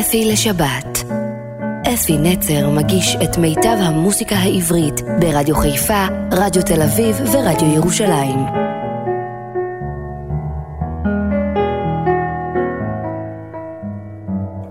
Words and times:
אפי 0.00 0.24
לשבת. 0.24 1.04
אפי 1.94 2.18
נצר 2.18 2.70
מגיש 2.70 3.16
את 3.24 3.38
מיטב 3.38 3.76
המוסיקה 3.80 4.36
העברית 4.36 5.00
ברדיו 5.20 5.54
חיפה, 5.54 6.06
רדיו 6.32 6.62
תל 6.62 6.82
אביב 6.82 7.16
ורדיו 7.32 7.74
ירושלים. 7.74 8.38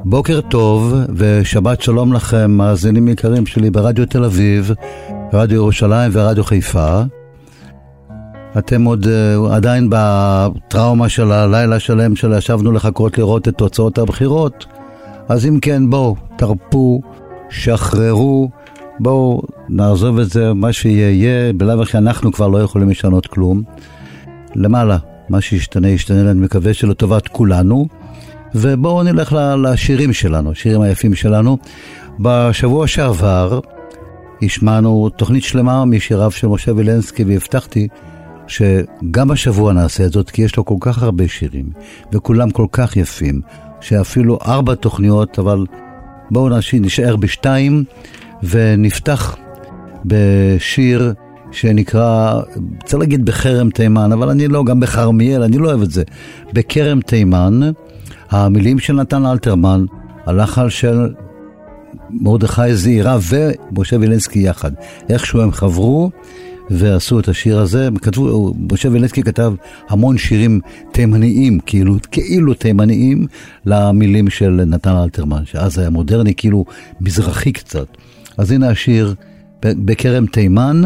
בוקר 0.05 0.41
טוב 0.41 0.93
ושבת 1.15 1.81
שלום 1.81 2.13
לכם, 2.13 2.51
מאזינים 2.51 3.07
יקרים 3.07 3.45
שלי 3.45 3.69
ברדיו 3.69 4.05
תל 4.05 4.23
אביב, 4.23 4.71
רדיו 5.33 5.55
ירושלים 5.55 6.11
ורדיו 6.13 6.43
חיפה. 6.43 7.01
אתם 8.57 8.83
עוד 8.83 9.05
uh, 9.05 9.53
עדיין 9.53 9.89
בטראומה 9.91 11.09
של 11.09 11.31
הלילה 11.31 11.79
שלם 11.79 12.15
של 12.15 12.33
ישבנו 12.37 12.71
לחכות 12.71 13.17
לראות 13.17 13.47
את 13.47 13.57
תוצאות 13.57 13.97
הבחירות? 13.97 14.76
אז 15.29 15.45
אם 15.45 15.59
כן, 15.59 15.89
בואו, 15.89 16.15
תרפו, 16.35 17.01
שחררו, 17.49 18.49
בואו 18.99 19.41
נעזוב 19.69 20.19
את 20.19 20.29
זה, 20.29 20.53
מה 20.53 20.73
שיהיה 20.73 21.11
יהיה, 21.11 21.53
בלאו 21.53 21.81
הכי 21.81 21.97
אנחנו 21.97 22.31
כבר 22.31 22.47
לא 22.47 22.57
יכולים 22.57 22.89
לשנות 22.89 23.27
כלום. 23.27 23.63
למעלה, 24.55 24.97
מה 25.29 25.41
שישתנה 25.41 25.89
ישתנה, 25.89 26.31
אני 26.31 26.39
מקווה 26.39 26.73
שלטובת 26.73 27.27
כולנו. 27.27 27.87
ובואו 28.55 29.03
נלך 29.03 29.35
לשירים 29.63 30.13
שלנו, 30.13 30.51
השירים 30.51 30.81
היפים 30.81 31.15
שלנו. 31.15 31.57
בשבוע 32.19 32.87
שעבר 32.87 33.59
השמענו 34.41 35.09
תוכנית 35.09 35.43
שלמה 35.43 35.85
משיריו 35.85 36.31
של 36.31 36.47
משה 36.47 36.71
וילנסקי 36.75 37.23
והבטחתי 37.23 37.87
שגם 38.47 39.31
השבוע 39.31 39.73
נעשה 39.73 40.05
את 40.05 40.11
זאת, 40.11 40.29
כי 40.29 40.41
יש 40.41 40.55
לו 40.57 40.65
כל 40.65 40.75
כך 40.79 41.03
הרבה 41.03 41.27
שירים, 41.27 41.69
וכולם 42.13 42.49
כל 42.49 42.65
כך 42.71 42.97
יפים, 42.97 43.41
שאפילו 43.81 44.39
ארבע 44.45 44.75
תוכניות, 44.75 45.39
אבל 45.39 45.65
בואו 46.31 46.49
נשאר 46.73 47.15
בשתיים, 47.15 47.83
ונפתח 48.43 49.35
בשיר 50.05 51.13
שנקרא, 51.51 52.41
צריך 52.85 52.99
להגיד 52.99 53.25
בכרם 53.25 53.69
תימן, 53.69 54.11
אבל 54.11 54.29
אני 54.29 54.47
לא, 54.47 54.63
גם 54.63 54.79
בכרמיאל, 54.79 55.43
אני 55.43 55.57
לא 55.57 55.67
אוהב 55.67 55.81
את 55.81 55.91
זה. 55.91 56.03
בכרם 56.53 57.01
תימן, 57.01 57.59
המילים 58.29 58.79
של 58.79 58.93
נתן 58.93 59.25
אלתרמן, 59.25 59.85
הלחל 60.25 60.69
של 60.69 61.13
מרדכי 62.09 62.75
זעירה 62.75 63.17
ומשה 63.29 63.97
וילנסקי 63.99 64.39
יחד. 64.39 64.71
איכשהו 65.09 65.41
הם 65.41 65.51
חברו 65.51 66.09
ועשו 66.69 67.19
את 67.19 67.27
השיר 67.27 67.59
הזה. 67.59 67.89
כתבו, 68.01 68.53
משה 68.71 68.89
וילנסקי 68.89 69.23
כתב 69.23 69.53
המון 69.89 70.17
שירים 70.17 70.59
תימניים, 70.91 71.59
כאילו, 71.65 71.95
כאילו 72.11 72.53
תימניים, 72.53 73.27
למילים 73.65 74.29
של 74.29 74.61
נתן 74.67 74.95
אלתרמן, 74.95 75.45
שאז 75.45 75.79
היה 75.79 75.89
מודרני, 75.89 76.33
כאילו 76.33 76.65
מזרחי 77.01 77.51
קצת. 77.51 77.87
אז 78.37 78.51
הנה 78.51 78.69
השיר 78.69 79.15
בכרם 79.61 80.25
תימן, 80.25 80.81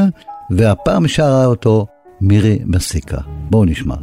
והפעם 0.51 1.07
שרה 1.07 1.45
אותו 1.45 1.87
מירי 2.21 2.59
מסיקה. 2.65 3.17
בואו 3.49 3.65
נשמע. 3.65 3.95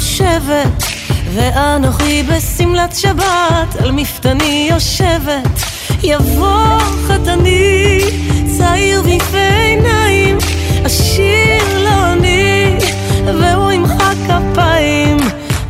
נושבת, 0.00 0.82
ואנוכי 1.34 2.22
בשמלת 2.22 2.96
שבת 2.96 3.76
על 3.78 3.92
מפתני 3.92 4.68
יושבת. 4.70 5.62
יבוא 6.02 6.78
חתני, 7.06 8.00
צעיר 8.58 9.02
ויפה 9.04 9.38
עיניים, 9.38 10.38
אשיר 10.86 11.82
לעוני, 11.82 12.78
והוא 13.24 13.70
ימחא 13.70 14.12
כפיים. 14.28 15.16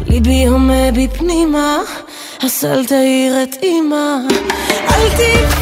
ליבי 0.06 0.46
הומה 0.46 0.92
בי 0.94 1.08
פנימה, 1.08 1.78
הסל 2.42 2.86
תאיר 2.86 3.42
את 3.42 3.56
אמא, 3.62 4.16
אל 4.88 5.08
תפחד 5.08 5.59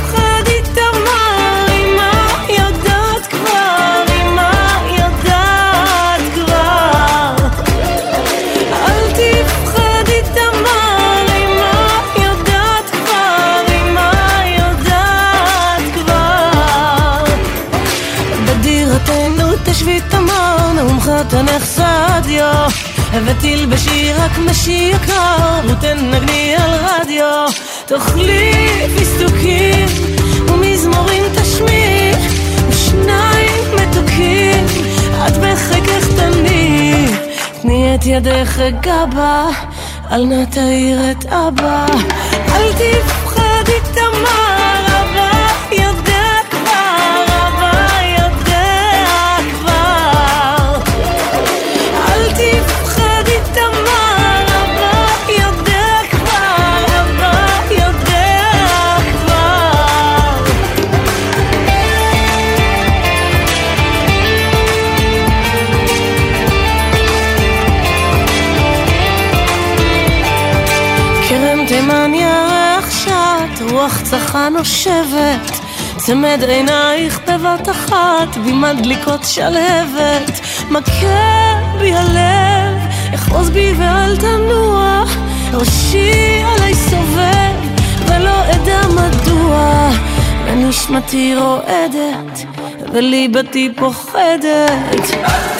חתנך 21.28 21.64
סעדיו 21.64 22.66
ותלבשי 23.24 24.12
רק 24.12 24.38
משי 24.38 24.92
יקר 24.94 25.60
ותנגני 25.68 26.54
על 26.56 26.70
רדיו. 26.70 27.46
תאכלי 27.86 28.52
פיסטוקים 28.98 29.86
ומזמורים 30.48 31.24
תשמיעי 31.34 32.12
ושניים 32.68 33.62
מתוקים. 33.74 34.66
את 35.26 35.36
בחיקך 35.36 36.08
תני 36.16 37.06
תני 37.62 37.94
את 37.94 38.06
ידך 38.06 38.60
גבה 38.80 39.46
אל 40.12 40.24
נא 40.24 40.44
תאיר 40.44 41.10
את 41.10 41.26
אבא. 41.26 41.86
אל 42.48 42.72
תפחד 42.72 43.07
רוח 73.78 74.02
צחה 74.02 74.48
נושבת, 74.48 75.60
צמד 75.96 76.44
עינייך 76.48 77.20
בבת 77.28 77.68
אחת, 77.68 78.36
בי 78.44 78.52
דליקות 78.82 79.20
שלהבת, 79.24 80.40
מכה 80.70 81.54
בי 81.78 81.94
הלב, 81.94 82.78
אחוז 83.14 83.50
בי 83.50 83.74
ואל 83.78 84.16
תנוע, 84.16 85.04
ראשי 85.52 86.42
עלי 86.44 86.74
סובב, 86.74 87.54
ולא 88.06 88.50
אדע 88.50 88.80
מדוע, 88.88 89.90
ונשמתי 90.46 91.34
רועדת, 91.36 92.44
וליבתי 92.92 93.72
פוחדת. 93.76 95.57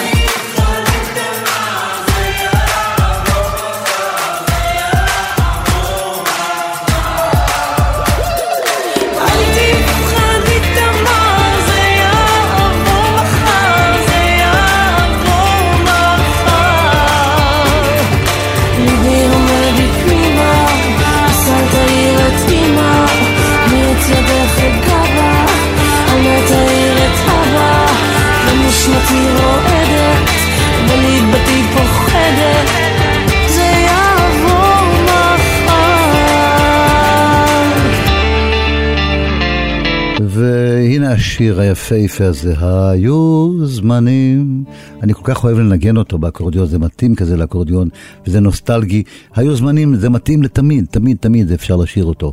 והנה 40.38 41.12
השיר 41.12 41.61
היפהפה 41.61 42.25
הזה, 42.25 42.55
היו 42.61 43.52
זמנים, 43.64 44.64
אני 45.02 45.14
כל 45.14 45.20
כך 45.25 45.44
אוהב 45.44 45.58
לנגן 45.58 45.96
אותו 45.96 46.19
באקורדיון, 46.19 46.67
זה 46.67 46.79
מתאים 46.79 47.14
כזה 47.14 47.37
לאקורדיון, 47.37 47.88
וזה 48.26 48.41
נוסטלגי. 48.41 49.02
היו 49.34 49.56
זמנים, 49.56 49.94
זה 49.94 50.11
מתאים 50.11 50.43
לתמיד, 50.43 50.87
תמיד, 50.91 51.17
תמיד 51.20 51.52
אפשר 51.52 51.76
לשיר 51.76 52.05
אותו. 52.05 52.32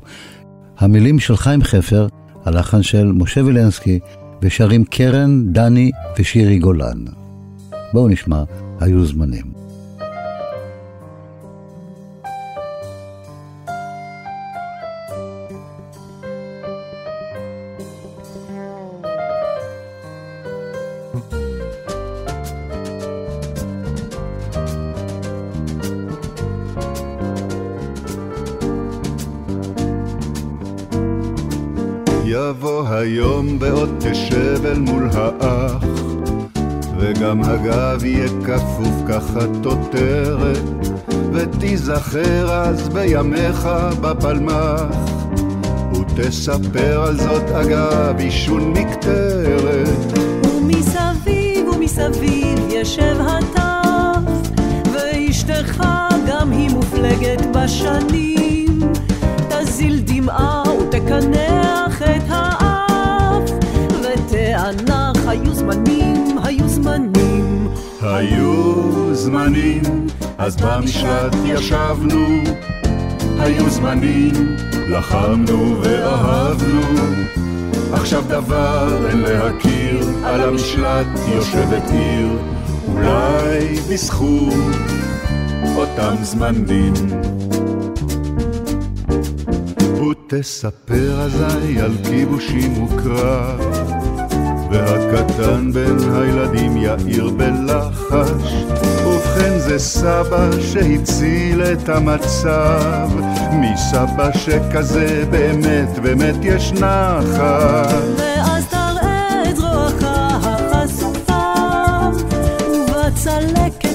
המילים 0.78 1.20
של 1.20 1.38
חיים 1.38 1.64
חפר, 1.64 2.08
הלחן 2.46 2.84
של 2.84 3.12
משה 3.12 3.44
וילנסקי, 3.44 4.00
ושרים 4.42 4.86
קרן, 4.86 5.54
דני 5.54 5.92
ושירי 6.20 6.60
גולן. 6.60 7.06
בואו 7.94 8.08
נשמע, 8.08 8.44
היו 8.80 9.06
זמנים. 9.06 9.66
יבוא 21.16 21.45
היום 32.96 33.60
בעוד 33.60 33.90
תשב 34.00 34.66
אל 34.66 34.80
מול 34.80 35.10
האח 35.14 35.84
וגם 37.00 37.44
הגב 37.44 38.04
יהיה 38.04 38.28
כפוף 38.46 38.96
כחטוטרת 39.08 40.64
ותיזכר 41.34 42.52
אז 42.52 42.90
בימיך 42.90 43.68
בפלמח. 44.02 44.96
ותספר 45.94 47.04
על 47.08 47.18
זאת 47.18 47.44
אגב 47.44 48.16
עישון 48.18 48.74
מקטרת. 48.74 50.20
ומסביב 50.46 51.70
ומסביב 51.70 52.60
ישב 52.70 53.18
הטף 53.20 54.50
ואשתך 54.94 55.84
גם 56.28 56.52
היא 56.52 56.70
מופלגת 56.70 57.46
בשנים. 57.52 58.80
תזיל 59.50 60.00
דמעה 60.06 60.64
ותקנח 60.80 62.02
את 62.02 62.24
האף 62.30 62.45
ותענח 64.66 65.28
היו 65.28 65.54
זמנים, 65.54 66.38
היו 66.44 66.70
זמנים. 66.70 67.68
היו 68.02 69.16
זמנים, 69.16 70.08
אז 70.38 70.56
במשלט 70.56 71.36
ישבנו. 71.46 72.44
היו 73.40 73.70
זמנים, 73.70 74.56
לחמנו 74.88 75.82
ואהבנו. 75.82 76.82
עכשיו 77.94 78.24
דבר 78.28 79.08
אין 79.10 79.22
להכיר, 79.22 80.10
על 80.24 80.42
המשלט 80.42 81.08
יושבת 81.36 81.84
עיר. 81.92 82.40
אולי 82.88 83.76
בזכות 83.90 84.54
אותם 85.76 86.16
זמנים. 86.22 86.94
ותספר 90.10 91.22
אזי 91.22 91.82
על 91.82 91.92
כיבושים 92.04 92.84
וקרב 92.84 93.95
והקטן 94.76 95.72
בין 95.72 95.98
הילדים 96.14 96.78
יאיר 96.78 97.30
בלחש. 97.30 98.54
ובכן 99.06 99.60
זה 99.60 99.80
סבא 99.80 100.50
שהציל 100.62 101.62
את 101.62 101.90
המצב. 101.90 103.10
מסבא 103.52 104.30
שכזה 104.34 105.24
באמת 105.32 106.00
באמת 106.00 106.36
יש 106.42 106.74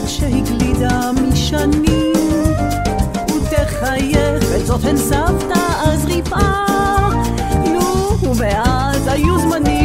שהגלידה 0.06 1.10
משנים 1.12 2.12
ותחייך. 3.28 4.44
את 4.56 4.66
זאת 4.66 4.84
הן 4.84 4.96
סבתא 4.96 5.60
אז 5.84 6.04
ריפאה. 6.04 7.10
נו 7.64 8.34
ואז 8.36 9.06
היו 9.06 9.38
זמנים 9.38 9.79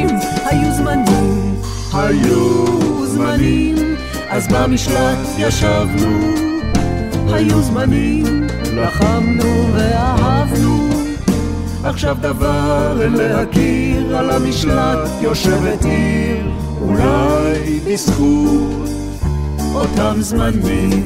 היו 1.96 2.66
זמנים, 3.06 3.76
אז 4.30 4.48
במשלט 4.48 5.18
ישבנו. 5.38 6.20
היו 7.28 7.62
זמנים, 7.62 8.48
לחמנו 8.74 9.68
ואהבנו. 9.74 10.90
עכשיו 11.84 12.18
דבר 12.22 13.02
אין 13.02 13.14
להכיר 13.14 14.18
על 14.18 14.30
המשלט 14.30 15.10
יושבת 15.22 15.86
עיר. 15.86 16.52
אולי 16.82 17.80
בזכות 17.88 18.90
אותם 19.76 20.16
זמנים 20.20 21.06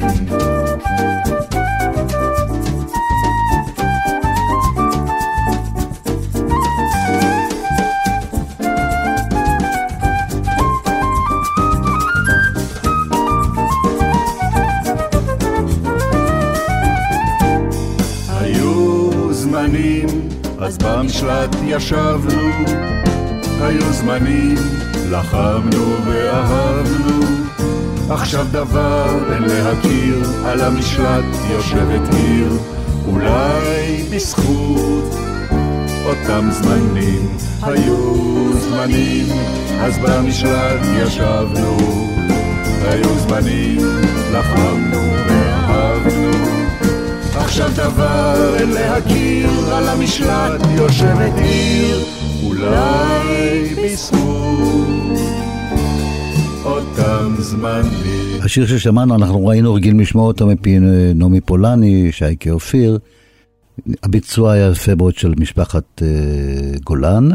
אז 20.70 20.78
במשלט 20.78 21.56
ישבנו 21.64 22.50
היו 23.60 23.92
זמנים, 23.92 24.54
לחמנו 25.10 25.96
ואהבנו. 26.06 27.24
עכשיו 28.10 28.46
דבר 28.50 29.32
אין 29.32 29.42
להכיר, 29.42 30.22
על 30.44 30.60
המשלט 30.60 31.24
יושבת 31.50 32.14
עיר. 32.14 32.58
אולי 33.08 34.04
בזכות 34.14 35.14
אותם 36.04 36.48
זמנים 36.50 37.36
היו 37.62 38.52
זמנים, 38.58 39.26
אז 39.80 39.98
במשלט 39.98 40.80
ישבנו. 41.02 41.76
היו 42.82 43.18
זמנים, 43.18 43.78
לחמנו 44.32 45.19
עכשיו 47.50 47.70
דבר 47.76 48.56
אין 48.56 48.70
להכיר, 48.70 49.74
על 49.74 49.88
המשלט 49.88 50.60
יושבת 50.76 51.32
עיר 51.36 52.04
אולי 52.46 53.74
בזכות 53.84 55.18
אותם 56.64 57.34
זמנים. 57.38 58.42
השיר 58.42 58.66
ששמענו, 58.66 59.14
אנחנו 59.14 59.46
ראינו 59.46 59.74
רגיל 59.74 60.00
לשמוע 60.00 60.26
אותו 60.26 60.46
מפי 60.46 60.78
נעמי 61.14 61.40
פולני, 61.40 62.12
שייקה 62.12 62.50
אופיר. 62.50 62.98
הביצוע 64.02 64.52
היה 64.52 64.70
יפה 64.70 64.94
מאוד 64.94 65.16
של 65.16 65.34
משפחת 65.38 65.84
uh, 66.02 66.80
גולן. 66.84 67.28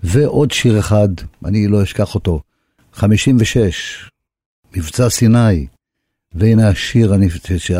ועוד 0.00 0.50
שיר 0.50 0.78
אחד, 0.78 1.08
אני 1.44 1.66
לא 1.66 1.82
אשכח 1.82 2.14
אותו, 2.14 2.40
56, 2.92 4.10
מבצע 4.76 5.08
סיני. 5.10 5.66
והנה 6.34 6.68
השיר, 6.68 7.14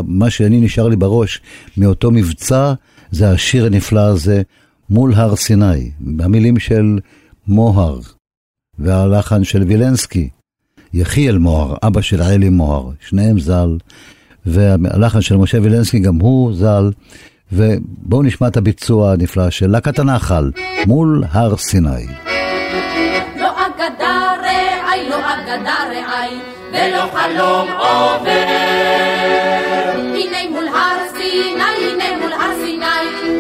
מה 0.04 0.30
שאני 0.30 0.60
נשאר 0.60 0.88
לי 0.88 0.96
בראש 0.96 1.40
מאותו 1.76 2.10
מבצע, 2.10 2.72
זה 3.10 3.30
השיר 3.30 3.66
הנפלא 3.66 4.00
הזה, 4.00 4.42
מול 4.90 5.14
הר 5.14 5.36
סיני, 5.36 5.90
במילים 6.00 6.58
של 6.58 6.98
מוהר, 7.46 7.98
והלחן 8.78 9.44
של 9.44 9.62
וילנסקי, 9.62 10.28
יחיאל 10.94 11.38
מוהר, 11.38 11.76
אבא 11.82 12.00
של 12.00 12.22
אלי 12.22 12.48
מוהר, 12.48 12.90
שניהם 13.08 13.40
ז"ל, 13.40 13.76
והלחן 14.46 15.20
של 15.20 15.36
משה 15.36 15.58
וילנסקי 15.62 15.98
גם 15.98 16.14
הוא 16.14 16.54
ז"ל, 16.54 16.90
ובואו 17.52 18.22
נשמע 18.22 18.48
את 18.48 18.56
הביצוע 18.56 19.12
הנפלא 19.12 19.50
של 19.50 19.70
להקת 19.70 19.98
הנחל, 19.98 20.50
מול 20.86 21.24
הר 21.30 21.56
סיני. 21.56 22.06
לא 23.36 23.50
אגדה 23.66 24.32
רעי, 24.42 25.08
לא 25.08 25.16
אגדה 25.16 25.74
רעי, 25.92 26.59
ולא 26.72 27.04
חלום 27.14 27.68
עובר. 27.78 28.30
הנה 30.14 30.38
מול 30.50 30.68
הר 30.68 30.98
סיני, 31.16 31.62
הנה 31.90 32.18
מול 32.20 32.32
הר 32.32 32.54
סיני, 32.64 32.84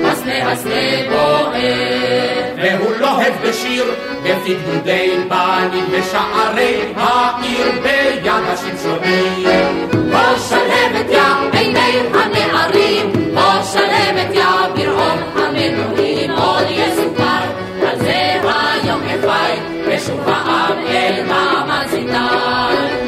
הסנה 0.04 0.50
הסנה 0.52 1.10
בוער. 1.10 2.40
והוא 2.56 2.92
לוהב 3.00 3.32
בשיר, 3.42 3.84
בפי 4.22 4.54
גדודי 4.54 5.10
בנים 5.28 5.84
בשערי 5.92 6.92
העיר 6.96 7.70
ביד 7.82 8.42
השמשונים. 8.48 9.88
בוא 9.92 10.38
שלהבת 10.48 11.10
יא 11.10 11.58
עיני 11.58 12.00
הנערים, 12.14 13.12
בוא 13.34 13.62
שלהבת 13.72 14.34
יא 14.34 14.44
ברעום 14.74 15.18
המנועים, 15.36 16.30
עוד 16.30 16.66
יסופר 16.70 17.44
על 17.90 17.98
זה 17.98 18.40
היום 18.42 19.00
אפי, 19.02 19.60
ושוב 19.86 20.28
העם 20.28 20.78
אל 20.86 21.24
מעמד 21.26 21.86
סיני. 21.90 22.99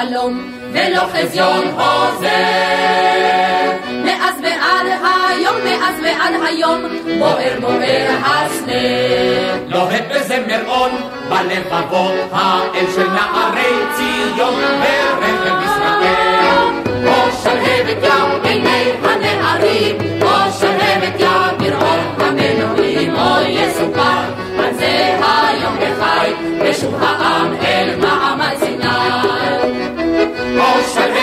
חלום, 0.00 0.52
ולא 0.72 1.02
חזיון 1.12 1.64
חוזר. 1.76 2.28
מאז 4.04 4.34
ועד 4.42 4.86
היום 5.02 5.56
מאז 5.64 5.94
ועד 6.02 6.34
היום 6.46 6.82
בוער 7.18 7.60
בוער 7.60 8.08
הסנה. 8.24 8.72
לוהט 9.68 10.04
בזמרון 10.10 10.90
בלבבות 11.28 12.14
האל 12.32 12.84
של 12.94 13.10
נערי 13.10 13.76
ציון 13.96 14.54
ברכב 14.80 15.56
ישראל. 15.64 16.70
או 17.06 17.32
שלהבת 17.42 18.02
ים 18.02 18.42
עיני 18.44 18.92
הנערים, 19.02 19.96
או 20.22 20.52
שלהבת 20.60 21.20
ים 21.20 21.58
ברעום 21.58 22.14
המנועים, 22.18 23.14
או 23.14 23.40
יסופר 23.48 24.20
על 24.58 24.74
זה 24.74 25.18
היום 25.22 25.76
בחי, 25.76 26.32
ושוב 26.62 26.94
העם 27.02 27.54
אל 27.62 27.96
מעמד 27.96 28.69
סיני. 30.94 31.19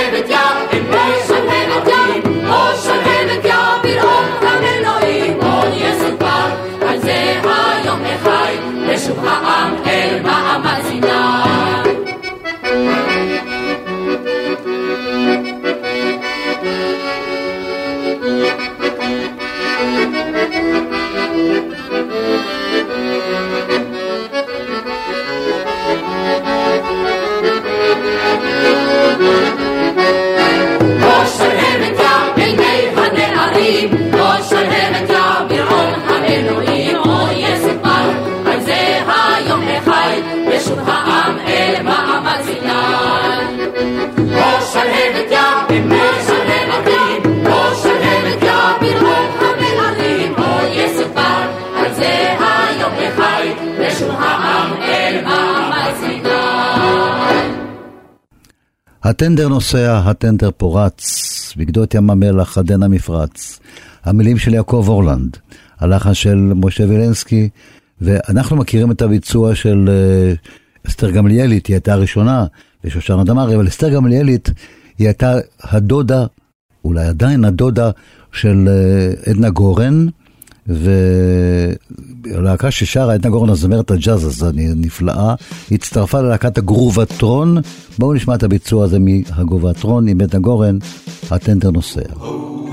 הטנדר 59.17 59.47
נוסע, 59.47 60.01
הטנדר 60.05 60.49
פורץ, 60.57 61.03
בגדות 61.57 61.93
ים 61.93 62.09
המלח, 62.09 62.57
עדן 62.57 62.83
המפרץ. 62.83 63.59
המילים 64.03 64.37
של 64.37 64.53
יעקב 64.53 64.85
אורלנד, 64.87 65.37
הלחן 65.79 66.13
של 66.13 66.35
משה 66.35 66.83
וילנסקי, 66.87 67.49
ואנחנו 68.01 68.55
מכירים 68.55 68.91
את 68.91 69.01
הביצוע 69.01 69.55
של 69.55 69.89
אה, 69.89 70.33
אסתר 70.87 71.11
גמליאלית, 71.11 71.67
היא 71.67 71.73
הייתה 71.73 71.93
הראשונה, 71.93 72.45
ושושנה 72.83 73.23
דמארי, 73.23 73.55
אבל 73.55 73.67
אסתר 73.67 73.89
גמליאלית 73.89 74.49
היא 74.97 75.07
הייתה 75.07 75.35
הדודה, 75.61 76.25
אולי 76.85 77.05
עדיין 77.05 77.45
הדודה 77.45 77.91
של 78.31 78.67
אה, 78.67 79.31
עדנה 79.31 79.49
גורן, 79.49 80.07
ולהקה 82.23 82.71
ששרה 82.71 83.13
עדנה 83.13 83.31
גורן 83.31 83.49
הזמרת 83.49 83.91
הג'אז 83.91 84.23
הזו 84.23 84.47
נפלאה, 84.55 85.35
הצטרפה 85.71 86.21
ללהקת 86.21 86.57
הגרובטרון. 86.57 87.57
בואו 87.99 88.13
נשמע 88.13 88.35
את 88.35 88.43
הביצוע 88.43 88.83
הזה 88.83 88.97
מהגרובטרון 88.99 90.07
עם 90.07 90.21
עדנה 90.21 90.39
גורן, 90.39 90.77
הטנדר 91.31 91.71
נוסע. 91.71 92.01
הדרך 92.01 92.66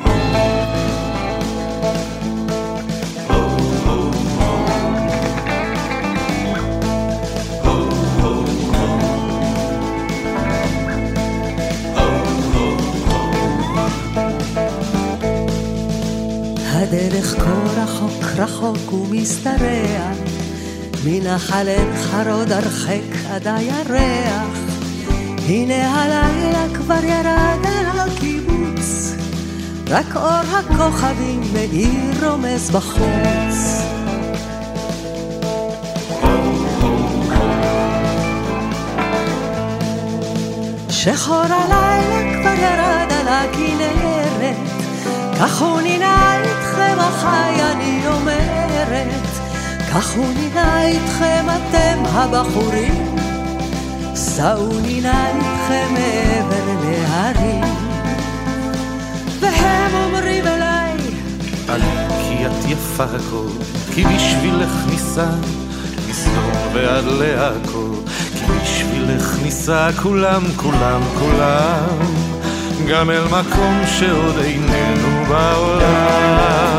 כה 17.45 17.83
רחוק 17.83 18.25
רחוק 18.37 18.93
ומשתרע, 18.93 20.13
מנחל 21.05 21.69
עין 21.69 21.97
חרוד 21.97 22.53
הרחק 22.53 23.31
עד 23.31 23.47
הירח. 23.47 24.59
הנה 25.49 26.03
הלילה 26.03 26.65
כבר 26.75 27.05
ירד 27.05 27.67
על 27.67 27.99
הקיבוץ, 27.99 29.15
רק 29.89 30.17
אור 30.17 30.59
הכוכבים 30.59 31.41
מאיר 31.53 32.27
רומז 32.27 32.71
בחוץ. 32.71 33.57
שחור 40.91 41.37
הלילה 41.37 42.41
כבר 42.41 42.63
ירד 42.63 43.13
על 43.21 43.29
הכנרת, 43.29 44.13
כך 45.38 45.62
הוא 45.62 45.81
נינה 45.81 46.37
איתכם 46.37 46.97
אחי 46.99 47.62
אני 47.73 48.00
אומרת, 48.07 49.26
כך 49.95 50.17
הוא 50.17 50.26
נינה 50.35 50.83
איתכם 50.87 51.47
אתם 51.47 52.03
הבחורים, 52.07 53.17
סעו 54.14 54.81
נינה 54.81 55.29
איתכם 55.29 55.95
מעבר 55.95 56.64
להרים. 56.85 57.64
והם 59.41 59.95
אומרים 59.95 60.47
אליי, 60.47 60.97
עלי 61.69 62.09
כי 62.09 62.47
את 62.47 62.71
יפה 62.71 63.05
הכל, 63.05 63.64
כי 63.95 64.05
בשבילך 64.05 64.73
ניסה 64.91 65.26
מסדום 66.09 66.53
ועד 66.75 67.05
לעכו, 67.05 67.95
כי 68.33 68.45
בשבילך 68.62 69.37
ניסה 69.43 69.88
כולם, 70.03 70.43
כולם, 70.57 71.00
כולם, 71.21 71.99
גם 72.88 73.11
אל 73.11 73.25
מקום 73.25 73.81
שעוד 73.87 74.38
איננו 74.38 75.25
בעולם. 75.29 76.74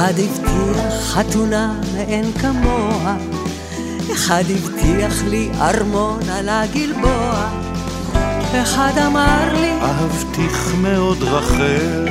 אחד 0.00 0.18
הבטיח 0.18 0.94
חתונה 1.00 1.74
מאין 1.94 2.32
כמוה, 2.32 3.16
אחד 4.12 4.44
הבטיח 4.50 5.22
לי 5.28 5.50
ארמון 5.60 6.20
על 6.32 6.48
הגלבוע, 6.48 7.48
אחד 8.62 8.92
אמר 9.06 9.54
לי, 9.60 9.72
אהבתיך 9.82 10.74
מאוד 10.82 11.22
רחל, 11.22 12.08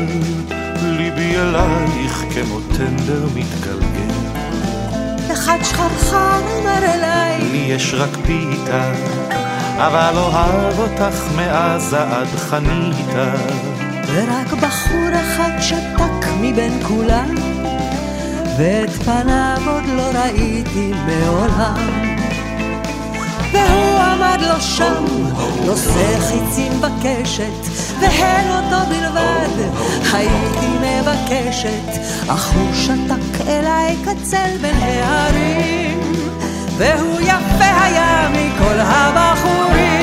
ליבי 0.81 1.38
אלייך 1.38 2.24
כמו 2.34 2.60
טנדר 2.77 3.27
מתגלגל. 3.36 4.13
אחד 5.34 5.58
שחרחר 5.63 6.39
אמר 6.62 6.93
אליי, 6.93 7.41
לי 7.51 7.58
יש 7.58 7.93
רק 7.93 8.17
פיתה, 8.25 8.91
אבל 9.77 10.13
אוהב 10.17 10.79
אותך 10.79 11.24
מעזה 11.36 12.01
עד 12.01 12.27
חניתה. 12.38 13.34
ורק 14.13 14.53
בחור 14.53 15.10
אחד 15.13 15.51
שתק 15.62 16.27
מבין 16.41 16.84
כולם, 16.88 17.36
ואת 18.60 18.89
פניו 18.89 19.58
עוד 19.68 19.84
לא 19.86 20.12
ראיתי 20.20 20.92
מעולם. 21.06 21.75
והוא 23.51 24.00
עמד 24.00 24.39
לו 24.42 24.62
שם, 24.62 25.06
נושא 25.66 26.20
חיצים 26.20 26.82
בקשת, 26.82 27.70
והן 28.01 28.50
אותו 28.50 28.89
בלבד 28.89 29.70
הייתי 30.13 30.68
מבקשת, 30.82 32.01
אך 32.28 32.54
הוא 32.54 32.74
שתק 32.74 33.48
אליי 33.48 33.96
קצל 34.04 34.58
בין 34.62 34.75
ההרים, 34.82 36.00
והוא 36.78 37.20
יפה 37.22 37.80
חיה 37.80 38.30
מכל 38.30 38.80
הבחורים. 38.80 39.99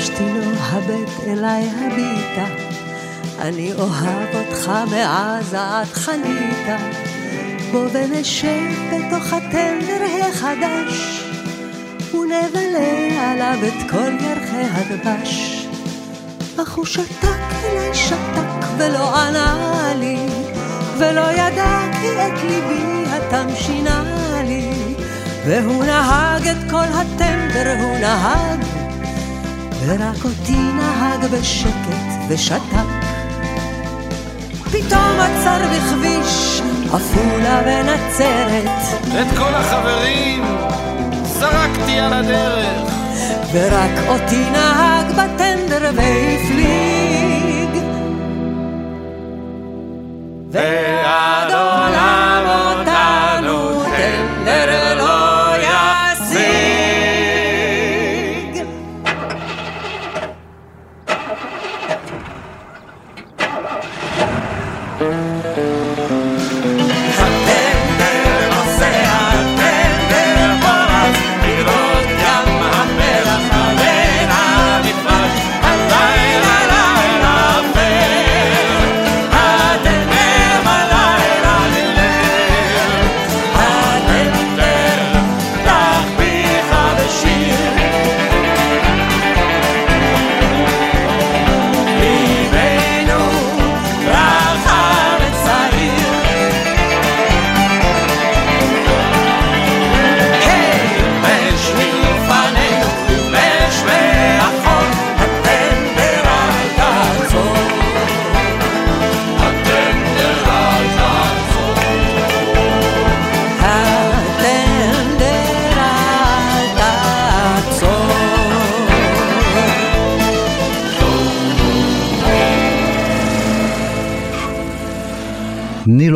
לחשתי 0.00 0.24
לו 0.24 0.50
הבט 0.60 1.24
אליי 1.26 1.70
הביטה, 1.76 2.44
אני 3.38 3.72
אוהב 3.72 4.34
אותך 4.34 4.70
מאז 4.90 5.54
עד 5.54 5.86
חניתה. 5.86 6.76
בוא 7.72 7.88
ונשב 7.92 8.72
בתוך 8.88 9.32
הטנדר 9.32 10.04
החדש, 10.28 11.24
ונבלה 12.14 13.32
עליו 13.32 13.58
את 13.68 13.90
כל 13.90 14.12
ירחי 14.20 14.66
הדבש. 14.72 15.66
אך 16.62 16.74
הוא 16.74 16.86
שתק 16.86 17.38
אליי 17.64 17.94
שתק 17.94 18.66
ולא 18.78 19.16
ענה 19.16 19.92
לי, 19.96 20.26
ולא 20.98 21.32
ידע 21.32 21.80
כי 22.00 22.08
את 22.08 22.42
ליבי 22.42 23.04
התם 23.10 23.46
שינה 23.54 24.02
לי. 24.44 24.94
והוא 25.46 25.84
נהג 25.84 26.46
את 26.48 26.70
כל 26.70 26.76
הטנדר, 26.76 27.82
הוא 27.82 27.98
נהג, 27.98 28.69
ורק 29.86 30.24
אותי 30.24 30.56
נהג 30.56 31.24
בשקט 31.32 32.28
ושתק. 32.28 32.90
פתאום 34.72 35.20
עצר 35.20 35.60
בכביש, 35.72 36.62
עפולה 36.92 37.62
ונצרת, 37.66 38.80
את 39.20 39.38
כל 39.38 39.54
החברים 39.54 40.44
זרקתי 41.24 41.98
על 41.98 42.12
הדרך. 42.12 42.90
ורק 43.52 44.08
אותי 44.08 44.50
נהג 44.52 45.06
בטנדר 45.12 45.90
והפליג. 45.94 47.70
ועד 50.50 51.52
עולם 51.52 51.99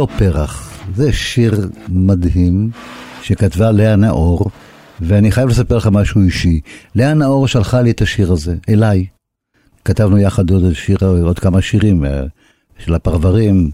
נילו 0.04 0.18
פרח, 0.18 0.78
זה 0.96 1.12
שיר 1.12 1.68
מדהים 1.88 2.70
שכתבה 3.22 3.70
לאה 3.70 3.96
נאור, 3.96 4.50
ואני 5.00 5.30
חייב 5.30 5.48
לספר 5.48 5.76
לך 5.76 5.88
משהו 5.92 6.20
אישי. 6.20 6.60
לאה 6.94 7.14
נאור 7.14 7.48
שלחה 7.48 7.82
לי 7.82 7.90
את 7.90 8.02
השיר 8.02 8.32
הזה, 8.32 8.56
אליי. 8.68 9.06
כתבנו 9.84 10.18
יחד 10.18 10.50
עוד 10.50 10.72
שיר, 10.72 10.98
עוד 11.22 11.38
כמה 11.38 11.62
שירים 11.62 12.04
אה, 12.04 12.22
של 12.78 12.94
הפרברים, 12.94 13.70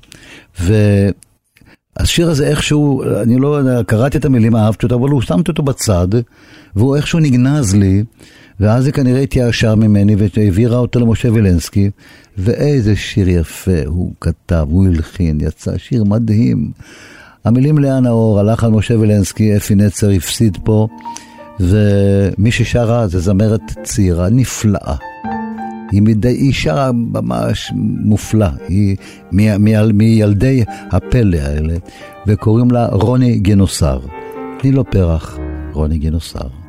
והשיר 0.60 2.30
הזה 2.30 2.46
איכשהו, 2.46 3.02
אני 3.22 3.36
לא 3.36 3.58
קראתי 3.86 4.18
את 4.18 4.24
המילים, 4.24 4.56
אהבתי 4.56 4.86
אותו, 4.86 4.94
אבל 4.96 5.08
הוא 5.08 5.22
שמתי 5.22 5.50
אותו 5.50 5.62
בצד, 5.62 6.08
והוא 6.76 6.96
איכשהו 6.96 7.18
נגנז 7.18 7.74
לי, 7.74 8.04
ואז 8.60 8.86
היא 8.86 8.94
כנראה 8.94 9.20
התייאשה 9.20 9.74
ממני 9.74 10.16
והעבירה 10.18 10.78
אותו 10.78 11.00
למשה 11.00 11.32
וילנסקי, 11.32 11.90
ואיזה 12.38 12.96
שיר 12.96 13.28
יפה 13.28 13.80
הוא 13.86 14.12
כתב, 14.20 14.66
הוא 14.70 14.86
הלחין, 14.86 15.38
יצא 15.40 15.78
שיר 15.78 16.04
מדהים. 16.04 16.70
המילים 17.44 17.78
לאה 17.78 18.00
נאור, 18.00 18.40
הלך 18.40 18.64
על 18.64 18.70
משה 18.70 18.98
וילנסקי, 18.98 19.56
אפי 19.56 19.74
נצר 19.74 20.10
הפסיד 20.10 20.58
פה, 20.64 20.88
ומי 21.60 22.50
ששרה 22.50 23.06
זה 23.06 23.20
זמרת 23.20 23.62
צעירה 23.82 24.28
נפלאה. 24.30 24.96
היא, 25.92 26.02
מדי, 26.02 26.28
היא 26.28 26.52
שרה 26.52 26.92
ממש 26.92 27.72
מופלא, 28.04 28.48
היא 28.68 28.96
מ, 29.32 29.64
מ, 29.64 29.96
מילדי 29.98 30.64
הפלא 30.90 31.38
האלה, 31.38 31.74
וקוראים 32.26 32.70
לה 32.70 32.86
רוני 32.86 33.38
גינוסר. 33.38 34.00
תני 34.58 34.72
לו 34.72 34.84
פרח, 34.90 35.38
רוני 35.72 35.98
גינוסר. 35.98 36.59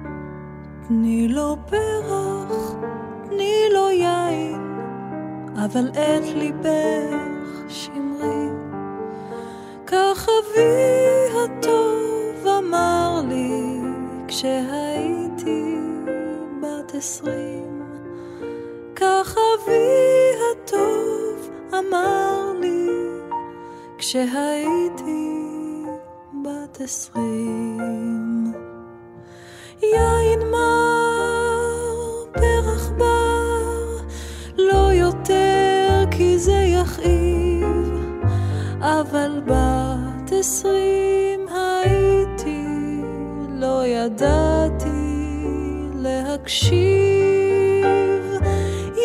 תני 0.93 1.27
לו 1.27 1.55
פרח, 1.69 2.75
תני 3.29 3.63
לו 3.73 3.89
יין, 3.91 4.79
אבל 5.65 5.89
את 5.89 6.23
ליבך 6.35 7.69
שמרי. 7.69 8.49
כך 9.87 10.29
אבי 10.29 11.37
הטוב 11.37 12.47
אמר 12.59 13.21
לי 13.29 13.81
כשהייתי 14.27 15.75
בת 16.61 16.95
עשרים. 16.95 17.81
כך 18.95 19.37
אבי 19.37 20.31
הטוב 20.51 21.49
אמר 21.73 22.53
לי 22.59 22.87
כשהייתי 23.97 25.29
בת 26.43 26.81
עשרים. 26.81 28.11
יין 29.83 30.39
מר, 30.51 30.60
אבל 39.01 39.41
בת 39.45 40.31
עשרים 40.31 41.39
הייתי, 41.49 42.65
לא 43.49 43.85
ידעתי 43.85 44.87
להקשיב. 45.95 47.85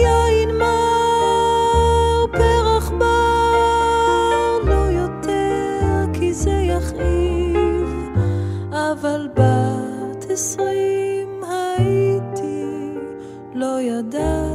יין 0.01 0.59
מר, 0.59 2.27
פרח 2.33 2.91
בר, 2.91 4.59
לא 4.65 4.91
יותר 5.01 6.05
כי 6.13 6.33
זה 6.33 6.51
יכאיב, 6.51 8.11
אבל 8.73 9.29
בת 9.35 10.31
עשרים 10.31 11.45
הייתי, 11.45 12.65
לא 13.55 13.81
ידעתי 13.81 14.46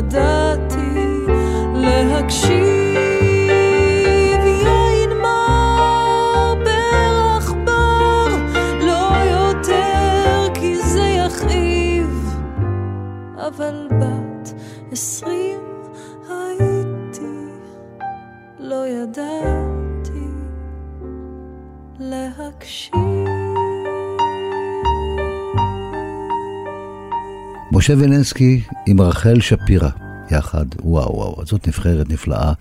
ידעתי 0.00 1.26
להקשיב. 1.74 2.96
יין 4.44 5.10
מר 5.22 6.54
ברח 6.64 7.52
בר 7.64 8.28
לא 8.80 9.10
יותר 9.24 10.46
כי 10.54 10.76
זה 10.76 11.00
יכאיב. 11.26 12.34
אבל 13.36 13.88
בת 14.00 14.52
עשרים 14.92 15.60
הייתי 16.28 17.46
לא 18.58 18.86
ידעתי 18.88 20.26
להקשיב. 21.98 23.09
משה 27.80 27.94
וילנסקי 27.98 28.60
עם 28.86 29.00
רחל 29.00 29.40
שפירא 29.40 29.88
יחד, 30.30 30.64
וואו 30.82 31.14
וואו, 31.14 31.46
זאת 31.46 31.68
נבחרת 31.68 32.10
נפלאה. 32.10 32.52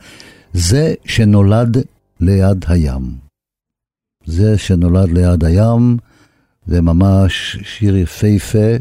זה 0.54 0.94
שנולד 1.06 1.78
ליד 2.20 2.66
הים. 2.68 3.02
זה 4.26 4.58
שנולד 4.58 5.10
ליד 5.12 5.46
הים, 5.46 5.98
זה 6.68 6.82
ממש 6.82 7.58
שיר 7.64 7.98
יפהפה, 7.98 8.76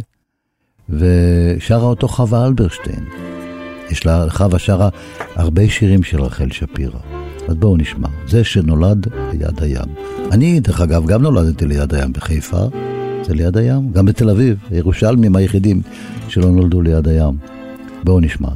ושרה 0.89 1.83
אותו 1.83 2.09
חווה 2.09 2.47
אלברשטיין. 2.47 3.05
יש 3.91 4.07
לה, 4.07 4.31
חווה 4.31 4.59
שרה 4.59 4.89
הרבה 5.35 5.69
שירים 5.69 6.03
של 6.03 6.23
רחל 6.23 6.51
שפירא. 6.51 7.01
אז 7.49 7.55
בואו 7.55 7.77
נשמע. 7.77 8.09
זה 8.27 8.45
שנולד 8.45 9.07
ליד 9.33 9.63
הים. 9.63 9.95
אני, 10.33 10.61
דרך 10.61 10.81
אגב, 10.81 11.07
גם 11.07 11.23
נולדתי 11.23 11.67
ליד 11.67 11.95
הים 11.95 12.13
בחיפה. 12.13 12.67
זה 13.29 13.35
ליד 13.35 13.57
הים, 13.57 13.93
גם 13.93 14.07
בתל 14.07 14.31
אביב, 14.31 14.59
הירושלמים 14.71 15.37
היחידים 15.37 15.81
שלא 16.29 16.51
נולדו 16.51 16.83
ליד 16.83 17.09
הים. 17.09 17.35
בואו 18.05 18.21
נשמע. 18.21 18.49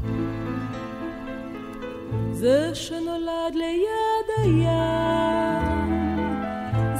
זה 2.33 2.71
שנולד 2.75 3.55
ליד 3.55 4.29
הים, 4.39 5.91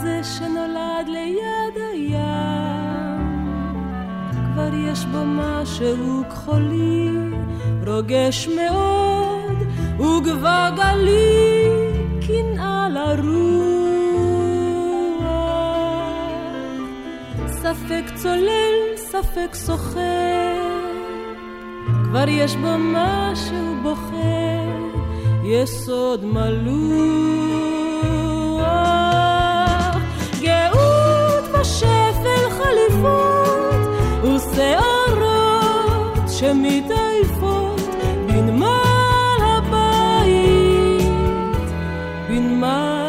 זה 0.03 0.21
שנולד 0.23 1.07
ליד 1.09 1.77
הים, 1.93 3.21
כבר 4.53 4.71
יש 4.91 5.05
בו 5.05 5.19
משהו 5.27 6.23
כחולי, 6.31 7.09
רוגש 7.87 8.49
מאוד, 8.49 9.57
וכבר 10.01 10.71
גלי, 10.77 11.69
קנאה 12.27 12.89
לרוח. 12.89 13.92
ספק 17.63 18.05
צולל, 18.15 18.97
ספק 18.97 19.55
סוחר, 19.55 20.63
כבר 22.05 22.29
יש 22.29 22.57
בו 22.57 22.75
משהו 22.79 23.77
בוחר, 23.83 24.71
יסוד 25.45 26.25
מלוח. 26.25 27.53
גאות 30.41 31.45
ושפל 31.61 32.51
חליפות, 32.51 33.81
ושערות 34.23 35.49
שמתעייפות 36.29 37.81
בנמל 38.27 39.39
הבית, 39.41 41.09
בנמל 42.29 43.02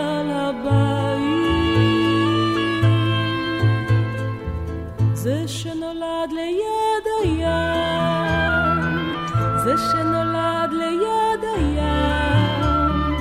זה 9.76 9.84
שנולד 9.92 10.72
ליד 10.72 11.44
הים, 11.56 13.16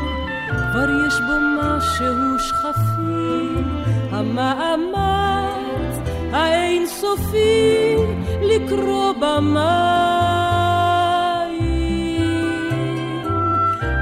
כבר 0.73 0.89
יש 1.07 1.21
בו 1.21 1.37
משהו 1.41 2.39
שכפי, 2.39 3.63
המאמץ 4.11 5.95
האינסופי 6.33 7.97
לקרוא 8.43 9.13
במים, 9.13 9.63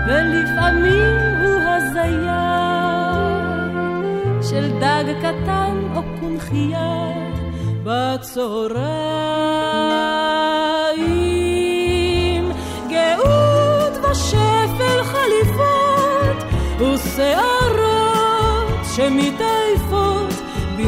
ולפעמים 0.08 1.16
הוא 1.42 1.60
הזיה 1.66 2.50
של 4.42 4.70
דג 4.80 5.04
קטן 5.20 5.76
או 5.94 6.02
קונכייה 6.20 7.10
בצהריים. 7.84 9.49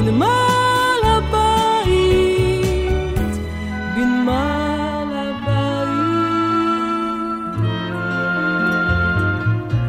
בנמל 0.04 1.02
הבית, 1.04 1.86
בנמל 3.96 5.12
הבית. 5.14 5.92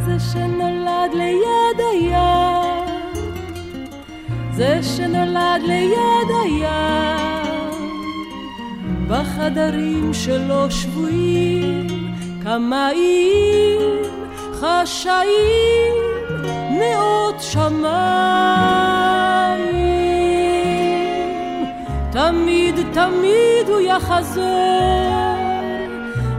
זה 0.05 0.15
שנולד 0.33 1.13
ליד 1.13 1.79
הים, 1.91 3.13
זה 4.51 4.79
שנולד 4.83 5.61
ליד 5.63 6.29
הים, 6.43 7.71
בחדרים 9.07 10.13
שלו 10.13 10.71
שבויים 10.71 11.87
קמאים 12.43 14.01
חשאים 14.53 15.93
נאות 16.71 17.41
שמיים 17.41 18.73
תמיד 22.93 23.67
הוא 23.67 23.79
יחזור 23.79 24.43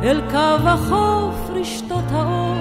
אל 0.03 0.21
קו 0.31 0.69
החוף 0.69 1.51
רשתות 1.55 2.05
האור 2.11 2.55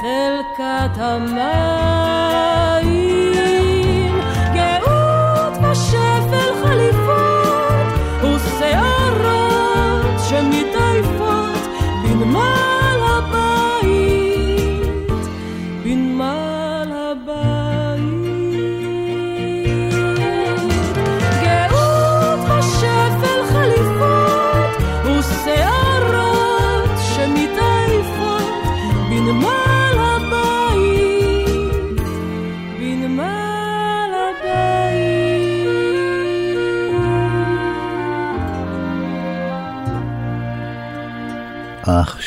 חלקת 0.00 0.98
המים 0.98 2.81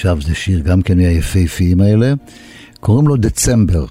עכשיו 0.05 0.21
זה 0.21 0.35
שיר 0.35 0.59
גם 0.59 0.81
כן 0.81 0.97
מהיפהפיים 0.97 1.81
האלה, 1.81 2.13
קוראים 2.79 3.07
לו 3.07 3.15
דצמבר. 3.15 3.85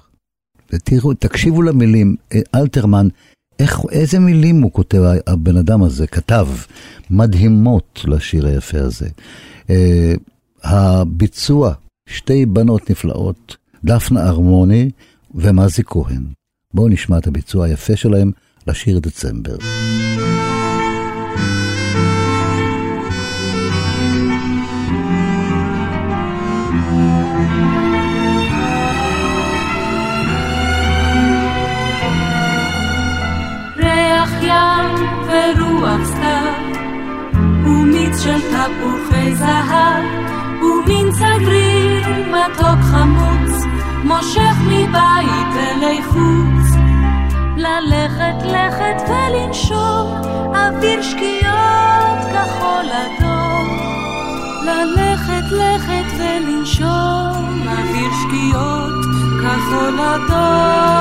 ותראו, 0.73 1.13
תקשיבו 1.13 1.61
למילים, 1.61 2.15
אה, 2.33 2.39
אלתרמן, 2.55 3.07
איך, 3.59 3.79
איזה 3.91 4.19
מילים 4.19 4.61
הוא 4.61 4.71
כותב, 4.71 5.01
הבן 5.27 5.57
אדם 5.57 5.83
הזה, 5.83 6.07
כתב, 6.07 6.47
מדהימות 7.09 8.01
לשיר 8.07 8.47
היפה 8.47 8.79
הזה. 8.79 9.07
Uh, 9.67 9.71
הביצוע, 10.63 11.73
שתי 12.09 12.45
בנות 12.45 12.89
נפלאות, 12.89 13.55
דפנה 13.83 14.27
ארמוני 14.27 14.89
ומזי 15.35 15.83
כהן. 15.85 16.23
בואו 16.73 16.87
נשמע 16.87 17.17
את 17.17 17.27
הביצוע 17.27 17.65
היפה 17.65 17.95
שלהם 17.95 18.31
לשיר 18.67 18.99
דצמבר. 18.99 19.57
ורוח 35.35 36.03
סתיו, 36.05 36.83
ומיץ 37.65 38.23
של 38.23 38.39
תפוחי 38.39 39.35
זהב, 39.35 40.03
ומין 40.61 41.11
צגריר 41.11 42.07
מתוק 42.27 42.79
חמוץ, 42.91 43.65
מושך 44.03 44.55
מבית 44.67 45.53
אלי 45.57 46.01
חוץ. 46.03 46.75
ללכת 47.57 48.45
לכת 48.45 49.09
ולנשום, 49.09 50.21
אוויר 50.55 51.01
שקיעות 51.01 52.19
כחול 52.33 52.85
אדום. 52.91 53.79
ללכת 54.65 55.51
לכת 55.51 56.17
ולנשום, 56.17 57.67
אוויר 57.67 58.11
שקיעות 58.21 59.05
כחול 59.41 59.99
אדום. 59.99 60.95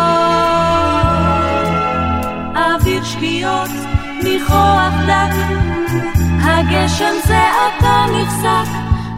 אוויר 2.56 3.04
שקיעות 3.04 3.93
ניחוח 4.34 4.94
דק, 5.06 5.34
הגשם 6.42 7.14
זה 7.24 7.38
עתה 7.38 8.04
נפסק, 8.12 8.70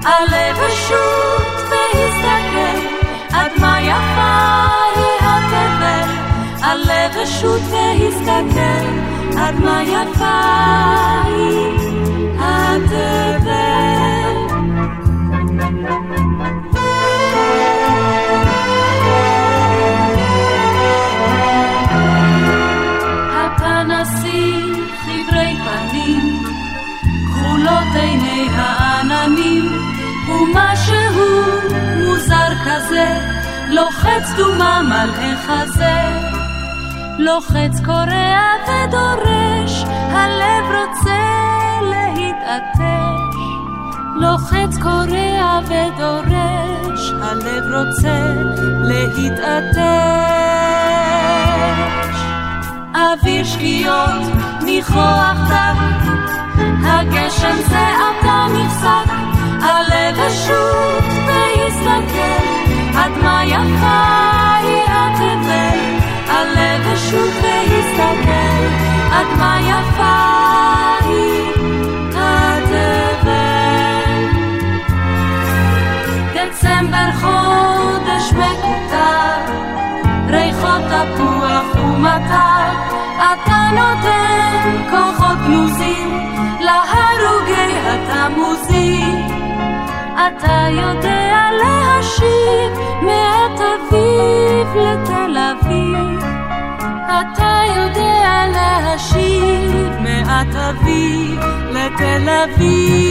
עלה 0.05 0.53
ושוט 0.55 1.71
והסתכל, 1.71 2.79
עד 3.33 3.51
מה 3.61 3.81
יפה 3.81 4.67
היא 4.97 5.29
התבל, 5.29 6.11
עלה 6.63 7.09
ושוט 7.15 7.61
והסתכל, 7.71 8.87
עד 9.39 9.55
מה 9.61 9.83
יפה 9.83 10.41
היא 11.25 11.79
התבל. 12.39 13.76
עיני 28.37 28.49
העננים, 28.55 29.64
ומשהו 30.29 30.96
מוזר 31.96 32.49
כזה, 32.64 33.18
לוחץ 33.68 34.31
דומם 34.37 34.92
על 34.92 35.11
החזה. 35.11 35.96
לוחץ 37.18 37.81
קורע 37.85 38.40
ודורש, 38.66 39.85
הלב 40.11 40.64
רוצה 40.64 41.22
להתעטש. 41.83 43.37
לוחץ 44.16 44.77
קורע 44.83 45.61
ודורש, 45.64 47.12
הלב 47.22 47.64
רוצה 47.72 48.33
להתעטש. 48.83 49.87
אוויר 52.94 53.44
שקיעות, 53.44 54.22
ניחוח 54.62 55.37
דק, 55.49 56.07
הגשם 56.85 57.57
זה 57.69 57.79
עתה 57.79 58.47
נפסק, 58.55 59.12
עלה 59.62 60.11
ושוט 60.16 61.05
והסתכל, 61.27 62.45
עד 62.99 63.12
מה 63.23 63.45
יפה 63.45 64.03
היא 64.62 64.83
התבל, 64.88 65.79
עלה 66.29 66.77
ושוט 66.85 67.35
והסתכל, 67.42 68.66
עד 69.12 69.27
מה 69.38 69.59
יפה 69.61 70.16
היא 71.05 71.51
התבל. 72.14 73.37
דצמבר 76.35 77.11
חודש 77.21 78.33
מקוטר, 78.33 79.53
ריחות 80.29 80.83
תפוח 80.83 81.85
ומטר, 81.85 82.69
אתה 83.17 83.69
נותן 83.73 84.91
כוחות 84.91 85.39
גנוזים 85.47 86.31
להרוגי 86.61 87.73
התמוזים. 87.87 89.27
אתה 90.15 90.67
יודע 90.71 91.49
להשיב 91.59 92.73
מאת 93.03 93.61
אביב 93.61 94.77
לתל 94.77 95.37
אביב. 95.37 96.25
אתה 97.07 97.61
יודע 97.77 98.45
להשיב 98.53 99.93
מאת 100.01 100.57
אביב 100.57 101.41
לתל 101.73 102.29
אביב. 102.29 103.06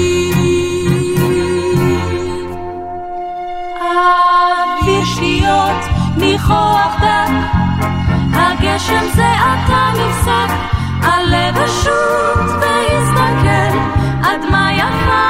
הגשם 8.87 9.15
זה 9.15 9.27
עתה 9.27 9.89
נפסק, 9.93 10.53
עלה 11.01 11.51
ושוט 11.55 12.49
והסתכל, 12.61 13.77
עד 14.23 14.41
מה 14.51 14.69
יפה 14.73 15.25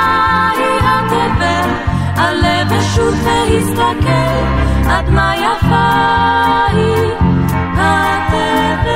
היא 0.58 0.80
התבל, 0.84 1.70
עלה 2.16 2.64
ושוט 2.70 3.14
והסתכל, 3.24 4.90
עד 4.90 5.10
מה 5.10 5.36
יפה 5.36 5.92
היא 6.72 7.12
התבל. 7.78 8.96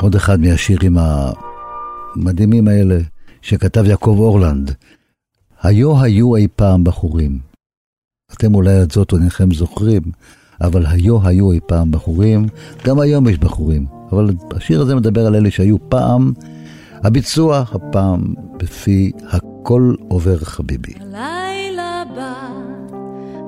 עוד 0.00 0.14
אחד 0.14 0.40
מהשירים 0.40 0.96
המדהימים 2.14 2.68
האלה 2.68 2.98
שכתב 3.42 3.84
יעקב 3.86 4.16
אורלנד. 4.18 4.74
היו 5.62 6.02
היו 6.02 6.36
אי 6.36 6.48
פעם 6.56 6.84
בחורים. 6.84 7.38
אתם 8.32 8.54
אולי 8.54 8.82
את 8.82 8.90
זאת 8.90 9.12
אינכם 9.12 9.54
זוכרים, 9.54 10.02
אבל 10.60 10.86
היו 10.86 11.26
היו 11.26 11.52
אי 11.52 11.60
פעם 11.66 11.90
בחורים, 11.90 12.46
גם 12.84 13.00
היום 13.00 13.28
יש 13.28 13.38
בחורים. 13.38 13.86
אבל 14.12 14.30
השיר 14.56 14.80
הזה 14.80 14.94
מדבר 14.94 15.26
על 15.26 15.34
אלה 15.34 15.50
שהיו 15.50 15.76
פעם, 15.88 16.32
הביצוע 17.04 17.64
הפעם 17.72 18.34
בפי 18.56 19.12
הכל 19.28 19.94
עובר 20.08 20.38
חביבי. 20.38 20.92
הלילה 21.00 22.02
בא 22.16 22.48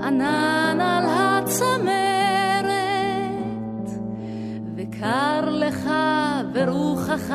ענן 0.06 0.78
על 0.80 1.04
הצמרת, 1.08 1.86
וקר 4.76 5.50
לך 5.50 5.85
ורוחך 6.56 7.34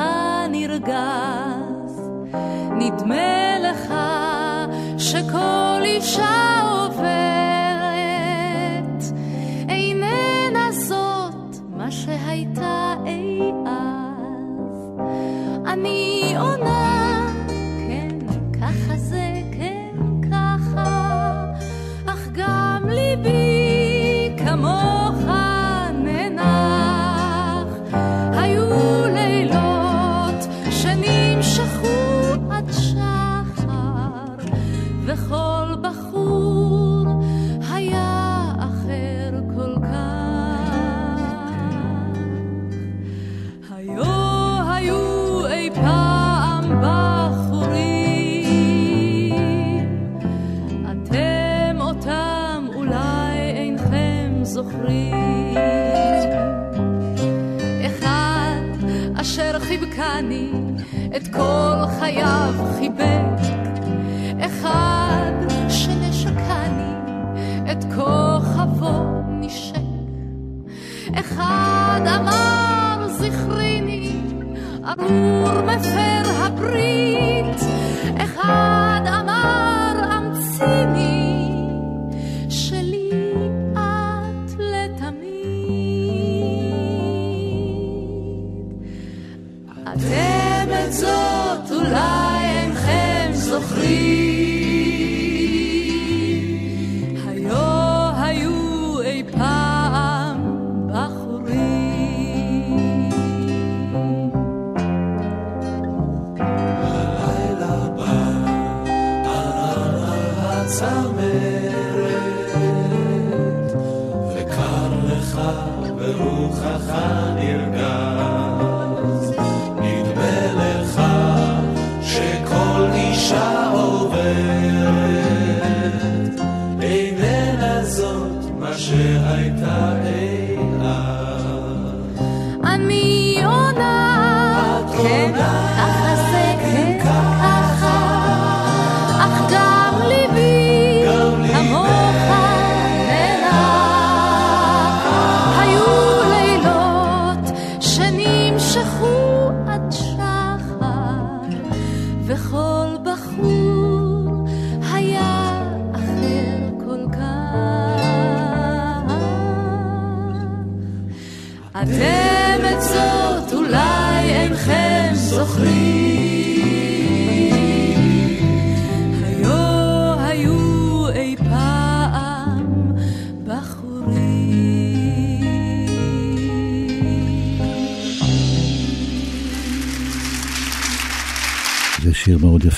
נרגז. 0.50 2.10
נדמה 2.78 3.58
לך 3.58 3.94
שכל 4.98 5.80
אישה 5.84 6.60
עוברת, 6.70 7.02
איננה 9.68 10.72
זאת 10.72 11.56
מה 11.76 11.90
שהייתה 11.90 12.94
אי 13.06 13.52
אז. 13.66 14.90
אני 15.66 16.34
עונה, 16.38 16.61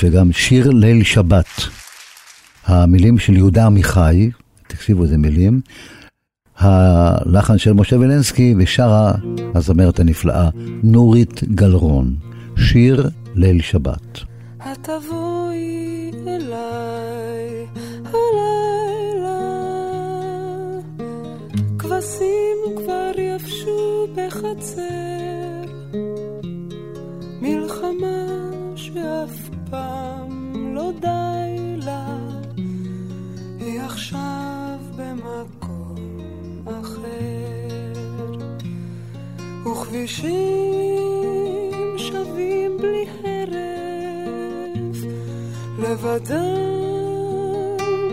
שיר 0.04 0.12
מאוד 0.12 0.12
יפה, 0.12 0.18
גם 0.18 0.32
שיר 0.32 0.70
ליל 0.70 1.04
שבת. 1.04 1.46
המילים 2.66 3.18
של 3.18 3.36
יהודה 3.36 3.66
עמיחי, 3.66 4.30
תקשיבו 4.66 5.02
איזה 5.02 5.18
מילים, 5.18 5.60
הלחן 6.58 7.58
של 7.58 7.72
משה 7.72 7.98
וילנסקי 7.98 8.54
ושרה 8.58 9.12
הזמרת 9.54 10.00
הנפלאה 10.00 10.48
נורית 10.82 11.44
גלרון, 11.44 12.16
שיר 12.56 13.10
ליל 13.34 13.60
שבת. 13.62 14.20
התבואי 14.60 16.10
אליי 16.26 17.66
הלילה, 18.04 19.40
כבשים 21.78 22.58
כבר 22.76 23.12
יבשו 23.18 24.06
בחצר, 24.16 25.03
וכבישים 39.94 41.72
שווים 41.96 42.76
בלי 42.78 43.07
הרף, 43.24 44.96
לבדם 45.78 46.96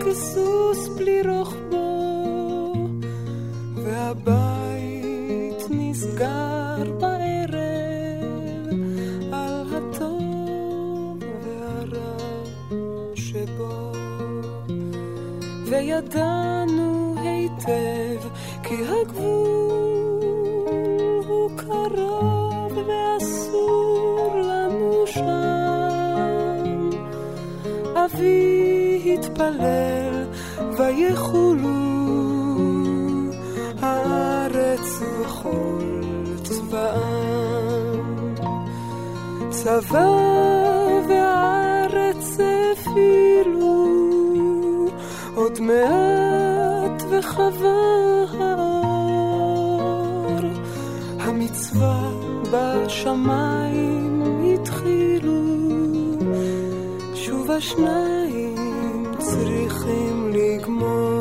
כסוס 0.06 0.88
בלי 0.98 1.22
רוחבו, 1.28 2.74
והבית 3.76 5.64
נסגר 5.70 6.98
בערב 7.00 8.70
על 9.32 9.66
הטוב 9.74 11.24
והרע 11.44 12.18
שבו. 13.16 13.92
וידענו 15.66 17.16
היטב 17.18 18.28
כי 18.64 18.76
הגבול 18.76 20.01
קרוב 21.62 22.78
ואסור 22.88 24.36
לנו 24.36 25.04
שם. 25.08 26.64
אבי 27.96 29.18
התפלל 29.20 30.26
ויחולו 30.78 31.70
הארץ 33.82 35.02
וכל 35.02 36.02
צבאם. 36.44 37.32
צבא 39.50 40.08
והארץ 41.08 42.38
הפעילו 42.40 43.88
עוד 45.36 45.60
מעט 45.60 47.04
וחווה 47.10 48.21
בשמיים 53.02 54.22
התחילו, 54.54 55.42
שוב 57.16 57.52
השניים 57.52 58.56
צריכים 59.20 60.34
לגמור. 60.34 61.21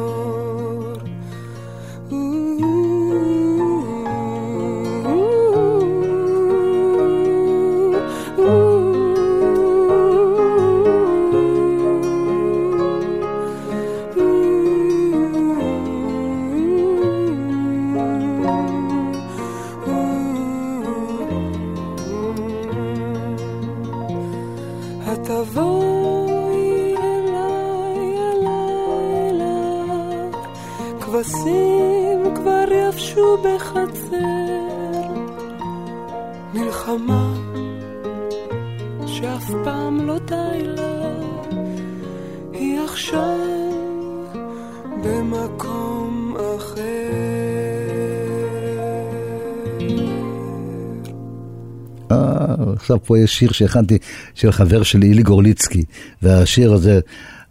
מלחמה 36.98 37.34
שאף 39.06 39.50
פעם 39.64 40.06
לא 40.06 40.18
די 40.18 40.62
לה, 40.64 41.12
היא 42.52 42.80
עכשיו 42.80 43.38
במקום 45.04 46.36
אחר. 46.56 46.80
עכשיו 52.76 52.98
פה 53.04 53.18
יש 53.18 53.38
שיר 53.38 53.52
שהכנתי 53.52 53.98
של 54.34 54.52
חבר 54.52 54.82
שלי, 54.82 55.06
אילי 55.06 55.22
גורליצקי, 55.22 55.84
והשיר 56.22 56.72
הזה, 56.72 57.00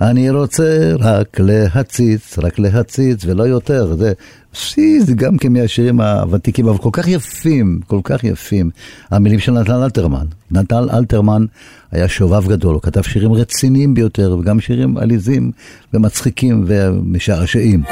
אני 0.02 0.30
רוצה 0.30 0.94
רק 1.00 1.40
להציץ, 1.40 2.40
רק 2.40 2.60
להציץ 2.60 3.26
ולא 3.26 3.44
יותר. 3.44 3.96
זה, 3.96 4.14
שי, 4.54 5.02
זה 5.02 5.14
גם 5.16 5.38
כן 5.38 5.54
מהשירים 5.54 6.02
הוותיקים, 6.02 6.68
אבל 6.68 6.78
כל 6.78 6.90
כך 6.94 7.08
יפים, 7.08 7.80
כל 7.88 8.00
כך 8.04 8.24
יפים. 8.24 8.70
המילים 9.12 9.40
של 9.40 9.52
נתן 9.52 9.74
אלתרמן. 9.74 10.26
נתן 10.52 10.90
אלתרמן 10.94 11.46
היה 11.92 12.08
שובב 12.08 12.48
גדול, 12.48 12.74
הוא 12.74 12.82
כתב 12.82 13.02
שירים 13.02 13.34
רציניים 13.34 13.94
ביותר, 13.94 14.38
וגם 14.40 14.60
שירים 14.60 14.98
עליזים 14.98 15.52
ומצחיקים 15.94 16.64
ומשעשעים. 16.68 17.84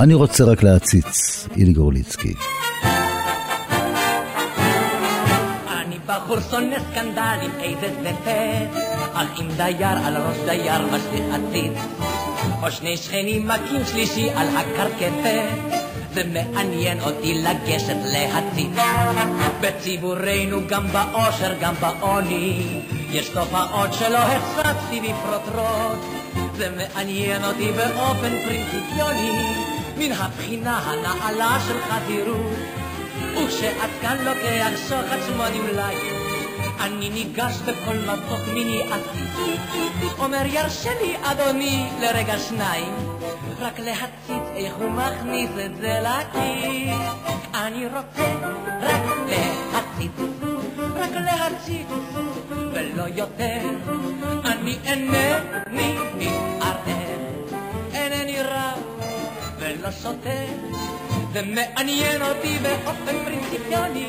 אני 0.00 0.14
רוצה 0.14 0.44
רק 0.44 0.62
להציץ, 0.62 1.48
אילי 1.56 1.72
גורליצקי. 1.72 2.34
בחור 6.16 6.40
שונא 6.50 6.76
סקנדלים, 6.78 7.50
איזה 7.60 7.88
זפת, 8.02 8.80
אך 9.14 9.40
אם 9.40 9.48
דייר 9.56 9.98
על 10.04 10.16
ראש 10.16 10.36
דייר 10.44 10.86
משליך 10.86 11.24
עתיד, 11.34 11.72
או 12.62 12.70
שני 12.70 12.96
שכנים 12.96 13.48
מכים 13.48 13.86
שלישי 13.86 14.30
על 14.30 14.48
הקרקפת, 14.56 15.48
זה 16.14 16.22
מעניין 16.32 17.00
אותי 17.00 17.34
לגשת 17.34 17.96
להציץ. 18.04 18.76
בציבורנו 19.60 20.60
גם 20.68 20.86
באושר 20.88 21.54
גם 21.60 21.74
בעוני, 21.80 22.80
יש 23.10 23.28
תופעות 23.28 23.94
שלא 23.94 24.18
החשפתי 24.18 25.00
בפרוטרוט. 25.00 25.98
זה 26.56 26.68
מעניין 26.76 27.44
אותי 27.44 27.72
באופן 27.72 28.30
פרינציפיוני, 28.44 29.54
מן 29.98 30.12
הבחינה 30.12 30.78
הנעלה 30.78 31.58
של 31.68 31.78
חזירות. 31.80 32.85
וכשעד 33.44 33.90
כאן 34.02 34.16
לוקח 34.24 34.70
שוחד 34.88 35.18
שמונים 35.26 35.66
לי, 35.66 35.96
אני 36.80 37.10
ניגש 37.10 37.54
בכל 37.66 37.96
מבוק 37.96 38.48
מיני 38.54 38.82
עתיד, 38.82 39.60
אומר 40.18 40.42
ירשה 40.46 40.90
לי 41.00 41.16
אדוני 41.22 41.88
לרגע 42.00 42.38
שניים, 42.38 42.94
רק 43.60 43.78
להציץ 43.78 44.46
איך 44.54 44.74
הוא 44.76 44.90
מכניס 44.90 45.50
את 45.64 45.76
זה 45.76 45.98
לכיס. 46.02 47.26
אני 47.54 47.86
רוצה 47.86 48.32
רק 48.82 49.02
להציץ, 49.28 50.10
רק 50.96 51.10
להציץ, 51.12 51.86
ולא 52.72 53.04
יותר. 53.14 53.60
אני 54.44 54.76
אינני 54.84 55.98
מתערער, 56.14 57.18
אינני 57.94 58.42
רב 58.42 58.82
ולא 59.58 59.90
שוטר. 59.90 60.95
זה 61.36 61.42
מעניין 61.42 62.22
אותי 62.22 62.58
באופן 62.62 63.24
פרינציפיוני, 63.24 64.08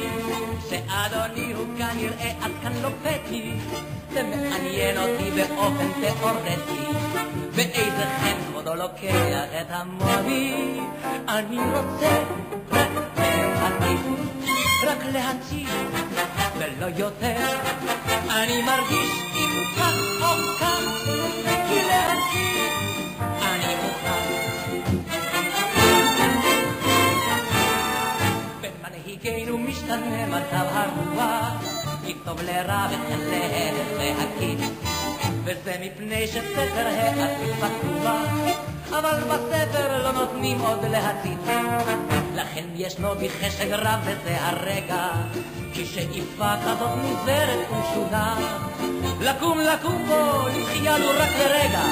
שאדוני 0.69 1.53
הוא 1.53 1.65
כנראה 1.77 2.31
עד 2.41 2.51
כאן 2.63 2.71
לא 2.81 2.89
פטי. 3.03 3.53
זה 4.13 4.23
מעניין 4.23 4.97
אותי 4.97 5.31
באופן 5.31 5.87
תיאורטי, 6.01 6.97
באיזה 7.55 8.05
חן 8.21 8.37
כבודו 8.47 8.75
לוקח 8.75 9.47
את 9.61 9.67
המוני. 9.69 10.79
אני 11.27 11.57
רוצה 11.57 12.23
רק 12.73 12.91
להציג, 13.53 13.99
רק 14.83 15.03
להציג, 15.13 15.67
ולא 16.57 16.85
יותר. 16.97 17.57
אני 18.29 18.61
מרגיש 18.61 19.11
אם 19.35 19.63
כך, 19.77 20.16
משתנה 29.87 30.25
מצב 30.25 30.65
הרוח, 30.73 31.63
מטוב 32.03 32.41
לרע 32.41 32.87
וכן 32.89 33.19
להלך 33.19 33.87
להקיץ. 33.97 34.59
וזה 35.43 35.75
מפני 35.81 36.27
שספר 36.27 36.87
העתיד 36.87 37.55
פתוח, 37.55 38.29
אבל 38.89 39.19
בספר 39.19 40.03
לא 40.03 40.11
נותנים 40.11 40.59
עוד 40.59 40.85
להציץ. 40.85 41.39
לכן 42.35 42.63
ישנו 42.75 43.15
בי 43.15 43.29
חשק 43.29 43.67
רב 43.71 43.99
וזה 44.03 44.37
הרגע, 44.39 45.07
כי 45.73 45.85
שאיפה 45.85 46.53
כזאת 46.65 46.89
מוזרת 47.01 47.71
ומשונה. 47.71 48.35
לקום 49.21 49.59
לקום 49.59 50.05
פה, 50.07 50.49
לתחייה 50.49 50.97
לו 50.97 51.09
רק 51.09 51.29
לרגע, 51.39 51.83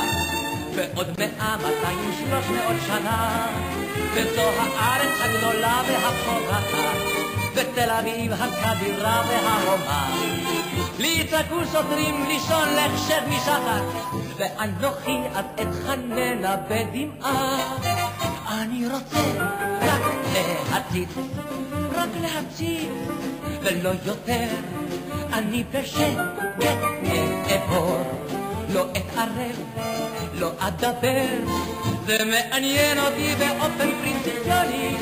ועוד 0.76 1.08
מאה, 1.20 1.58
מאתיים, 1.58 2.12
שלוש 2.20 2.46
מאות 2.46 2.82
שנה. 2.88 3.48
וזו 4.14 4.42
הארץ 4.42 5.20
הגדולה 5.22 5.82
והפורחת, 5.88 7.25
ותל 7.56 7.90
אביב 7.90 8.32
הכבירה 8.34 9.24
וההומה. 9.28 10.10
לי 11.00 11.08
יצעקו 11.08 11.56
שוטרים 11.72 12.26
לישון 12.28 12.68
לך 12.76 13.08
שב 13.08 13.30
משחת, 13.30 13.84
ואנוכי 14.38 15.18
אז 15.36 15.46
אתחננה 15.62 16.56
בדמעה. 16.70 17.78
אני 18.48 18.88
רוצה 18.88 19.20
רק 19.82 20.02
להציץ, 20.34 21.10
רק 21.96 22.10
להציץ, 22.22 22.90
ולא 23.62 23.90
יותר. 24.06 24.48
אני 25.34 25.64
בשקט 25.72 26.66
אעבור, 27.52 28.04
לא 28.74 28.86
אתערב, 28.92 29.56
לא 30.34 30.52
אדבר. 30.60 31.38
זה 32.06 32.18
מעניין 32.26 32.98
אותי 33.00 33.36
באופן 33.36 33.90
פרינציפיוני, 34.02 34.98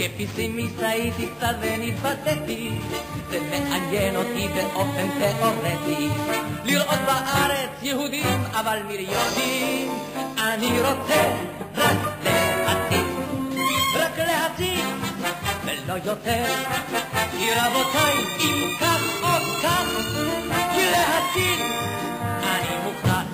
כפסימיסט 0.00 0.82
הייתי 0.82 1.26
קצת 1.36 1.56
ונתבטאתי. 1.60 2.70
זה 3.30 3.40
מעניין 3.50 4.16
אותי 4.16 4.48
באופן 4.48 5.08
תיאורטי, 5.18 6.08
לראות 6.64 6.98
בארץ 7.06 7.70
יהודים 7.82 8.40
אבל 8.52 8.78
מיליונים. 8.88 9.92
אני 10.38 10.80
רוצה 10.80 11.32
רק 11.76 11.98
להציג, 12.24 13.06
רק 13.94 14.18
להציג, 14.18 14.84
ולא 15.64 15.94
יותר. 16.04 16.44
כי 17.38 17.46
רבותיי, 17.50 18.14
אם 18.40 18.68
כך 18.80 19.02
או 19.22 19.62
כך, 19.62 19.86
כי 20.74 20.82
להציג 20.90 21.60
אני 22.42 22.76
מוכן. 22.84 23.26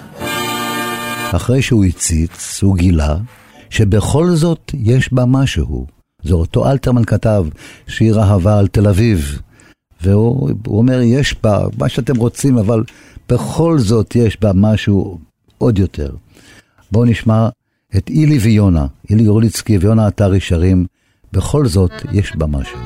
אחרי 1.36 1.62
שהוא 1.62 1.84
הציץ, 1.84 2.62
הוא 2.62 2.76
גילה 2.76 3.16
שבכל 3.70 4.30
זאת 4.30 4.70
יש 4.74 5.12
בה 5.12 5.24
משהו. 5.26 5.95
זה 6.26 6.34
אותו 6.34 6.70
אלתרמן 6.70 7.04
כתב 7.04 7.44
שיר 7.86 8.20
אהבה 8.20 8.58
על 8.58 8.66
תל 8.68 8.88
אביב. 8.88 9.38
והוא 10.00 10.50
אומר, 10.66 11.00
יש 11.00 11.36
בה 11.42 11.58
מה 11.78 11.88
שאתם 11.88 12.16
רוצים, 12.16 12.58
אבל 12.58 12.84
בכל 13.28 13.78
זאת 13.78 14.16
יש 14.16 14.40
בה 14.40 14.50
משהו 14.54 15.18
עוד 15.58 15.78
יותר. 15.78 16.10
בואו 16.92 17.04
נשמע 17.04 17.48
את 17.96 18.08
אילי 18.08 18.38
ויונה, 18.38 18.86
אילי 19.10 19.22
יורליצקי 19.22 19.78
ויונה 19.78 20.06
עטרי 20.06 20.40
שרים, 20.40 20.86
בכל 21.32 21.66
זאת 21.66 21.92
יש 22.12 22.36
בה 22.36 22.46
משהו. 22.46 22.78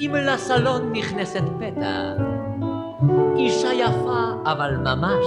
אם 0.00 0.14
לסלון 0.14 0.92
נכנסת 0.92 1.42
פתע, 1.58 2.14
אישה 3.36 3.68
יפה 3.74 4.22
אבל 4.44 4.76
ממש, 4.76 5.24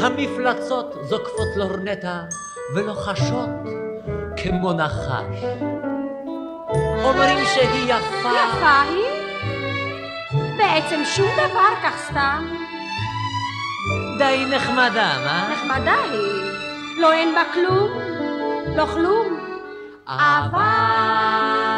המפלצות 0.00 0.94
זוקפות 1.02 1.48
לורנטה 1.56 2.22
ולוחשות 2.74 3.48
כמו 4.36 4.72
נחש. 4.72 5.44
אומרים 7.04 7.44
שהיא 7.54 7.94
יפה. 7.94 8.28
יפה 8.28 8.80
היא? 8.82 9.20
בעצם 10.56 11.00
שום 11.04 11.28
דבר 11.34 11.68
כך 11.82 11.96
סתם. 12.08 12.46
די 14.18 14.44
נחמדה, 14.50 15.12
מה? 15.24 15.48
נחמדה 15.52 15.94
היא. 16.12 16.50
לא 17.00 17.12
אין 17.12 17.34
בה 17.34 17.42
כלום, 17.54 17.90
לא 18.76 18.86
כלום. 18.86 19.40
אבל... 20.06 21.69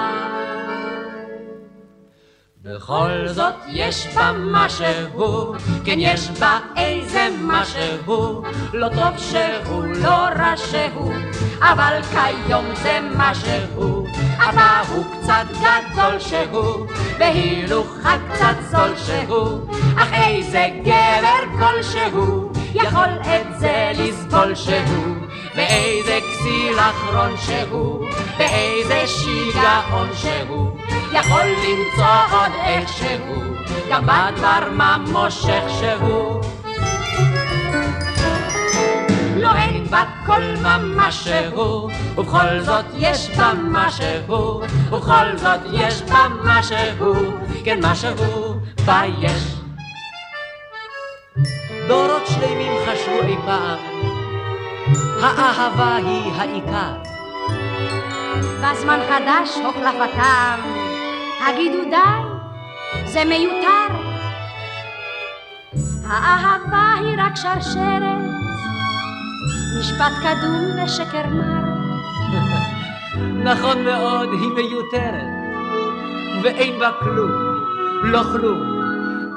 בכל 2.64 3.28
זאת 3.28 3.54
יש 3.68 4.06
בה 4.14 4.32
משהו, 4.36 5.54
כן 5.84 5.94
יש 5.98 6.30
בה 6.30 6.58
איזה 6.76 7.28
משהו, 7.42 8.42
לא 8.72 8.88
טוב 8.88 9.18
שהוא, 9.18 9.84
לא 9.84 10.16
רע 10.38 10.54
שהוא, 10.56 11.12
אבל 11.60 12.00
כיום 12.02 12.64
זה 12.82 12.98
משהו, 13.16 14.06
אבא 14.36 14.82
הוא 14.88 15.04
קצת 15.12 15.46
גדול 15.50 16.18
שהוא, 16.18 16.86
בהילוכה 17.18 18.16
קצת 18.30 18.54
זול 18.70 18.96
שהוא, 18.96 19.60
אך 19.96 20.12
איזה 20.12 20.68
גבר 20.82 21.58
כלשהו, 21.58 22.52
יכול 22.74 23.08
את 23.22 23.60
זה 23.60 23.92
לסבול 23.98 24.54
שהוא. 24.54 25.31
באיזה 25.54 26.18
כסיל 26.28 26.78
אחרון 26.78 27.36
שהוא, 27.36 28.06
באיזה 28.38 29.06
שיגעון 29.06 30.08
שהוא, 30.14 30.76
יכול 31.12 31.42
למצוא 31.42 32.36
עוד 32.36 32.52
איכשהו, 32.64 33.54
גם 33.90 34.02
בדבר 34.06 34.70
מה 34.72 34.98
מושך 35.06 35.62
שהוא. 35.80 36.40
לא 39.36 39.50
אין 39.54 39.84
בה 39.84 40.04
כל 40.26 40.42
שהוא, 41.10 41.90
ובכל 42.16 42.60
זאת 42.60 42.84
יש 42.96 43.30
בה 43.36 43.52
משהו, 43.64 44.62
ובכל 44.88 45.36
זאת 45.36 45.60
יש 45.72 46.02
בה 46.02 46.26
משהו, 46.44 47.14
כן 47.64 47.78
משהו 47.82 48.54
בה 48.84 49.02
יש. 49.18 49.42
דורות 51.88 52.26
שלמים 52.26 52.72
חשבו 52.86 53.28
אי 53.28 53.36
פעם, 53.46 54.11
האהבה 55.22 55.94
היא 55.96 56.32
העיקר. 56.36 56.92
בזמן 58.60 58.98
חדש 59.08 59.58
הוחלפתם, 59.64 60.60
הגידו 61.46 61.84
די, 61.90 61.96
זה 63.04 63.24
מיותר. 63.24 63.94
האהבה 66.06 66.92
היא 67.00 67.16
רק 67.18 67.36
שרשרת, 67.36 68.22
משפט 69.80 70.12
קדום 70.22 70.84
ושקר 70.84 71.26
מר. 71.26 71.62
נכון 73.50 73.84
מאוד, 73.84 74.28
היא 74.32 74.48
מיותרת, 74.54 75.26
ואין 76.42 76.78
בה 76.78 76.90
כלום, 77.00 77.30
לא 78.02 78.22
כלום, 78.22 78.62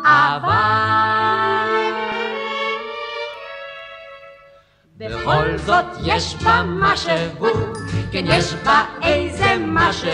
אבל... 0.05 1.44
בכל 4.97 5.57
זאת 5.57 5.85
יש 6.03 6.35
בה 6.43 6.61
משהו, 6.65 7.45
כן 8.11 8.25
יש 8.27 8.53
בה 8.53 8.83
איזה 9.01 9.55
משהו, 9.59 10.09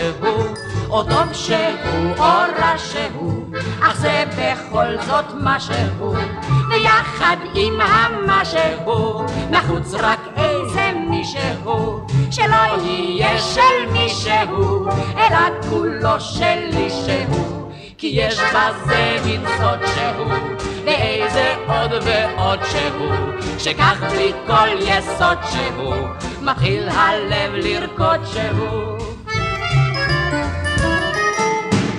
או 0.90 1.02
טוב 1.02 1.32
שהוא 1.32 2.16
או 2.18 2.24
רע 2.58 2.78
שהוא, 2.78 3.44
אך 3.80 3.96
זה 3.96 4.24
בכל 4.38 4.96
זאת 5.06 5.24
משהו, 5.40 6.14
ויחד 6.70 7.36
עם 7.54 7.80
המשהו, 7.80 9.26
נחוץ 9.50 9.94
רק 9.94 10.20
איזה 10.36 10.92
מישהו, 11.10 12.06
שלא 12.30 12.82
יהיה 12.82 13.38
של 13.38 13.92
מישהו, 13.92 14.86
אלא 15.16 15.60
כולו 15.70 16.20
שלי 16.20 16.90
שהוא. 16.90 17.61
כי 17.98 18.06
יש 18.06 18.38
בזה 18.38 19.16
מין 19.24 19.40
סוד 19.58 19.78
שהוא, 19.94 20.32
ואיזה 20.84 21.54
עוד 21.66 21.90
ועוד 22.04 22.58
שהוא, 22.64 23.14
שכך 23.58 24.02
בלי 24.10 24.32
כל 24.46 24.68
יסוד 24.80 25.38
שהוא, 25.52 26.08
מתחיל 26.42 26.88
הלב 26.88 27.54
לרקוד 27.54 28.20
שהוא. 28.32 28.98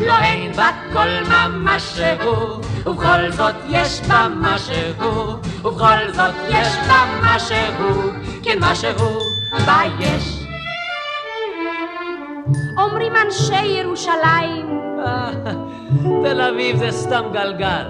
לא 0.05 0.17
אין 0.21 0.51
בה 0.51 0.69
כל 0.93 1.07
ממש 1.29 1.83
שהוא, 1.83 2.61
ובכל 2.85 3.31
זאת 3.31 3.55
יש 3.69 4.01
בה 4.01 4.27
משהו, 4.35 5.37
ובכל 5.63 6.11
זאת 6.13 6.35
יש 6.49 6.67
בה 6.87 7.19
משהו, 7.21 8.11
כן 8.43 8.57
משהו 8.59 9.19
בה 9.65 9.81
יש. 9.99 10.39
אומרים 12.77 13.13
אנשי 13.15 13.65
ירושלים, 13.65 14.82
תל 16.23 16.41
אביב 16.41 16.77
זה 16.77 16.91
סתם 16.91 17.23
גלגל. 17.33 17.85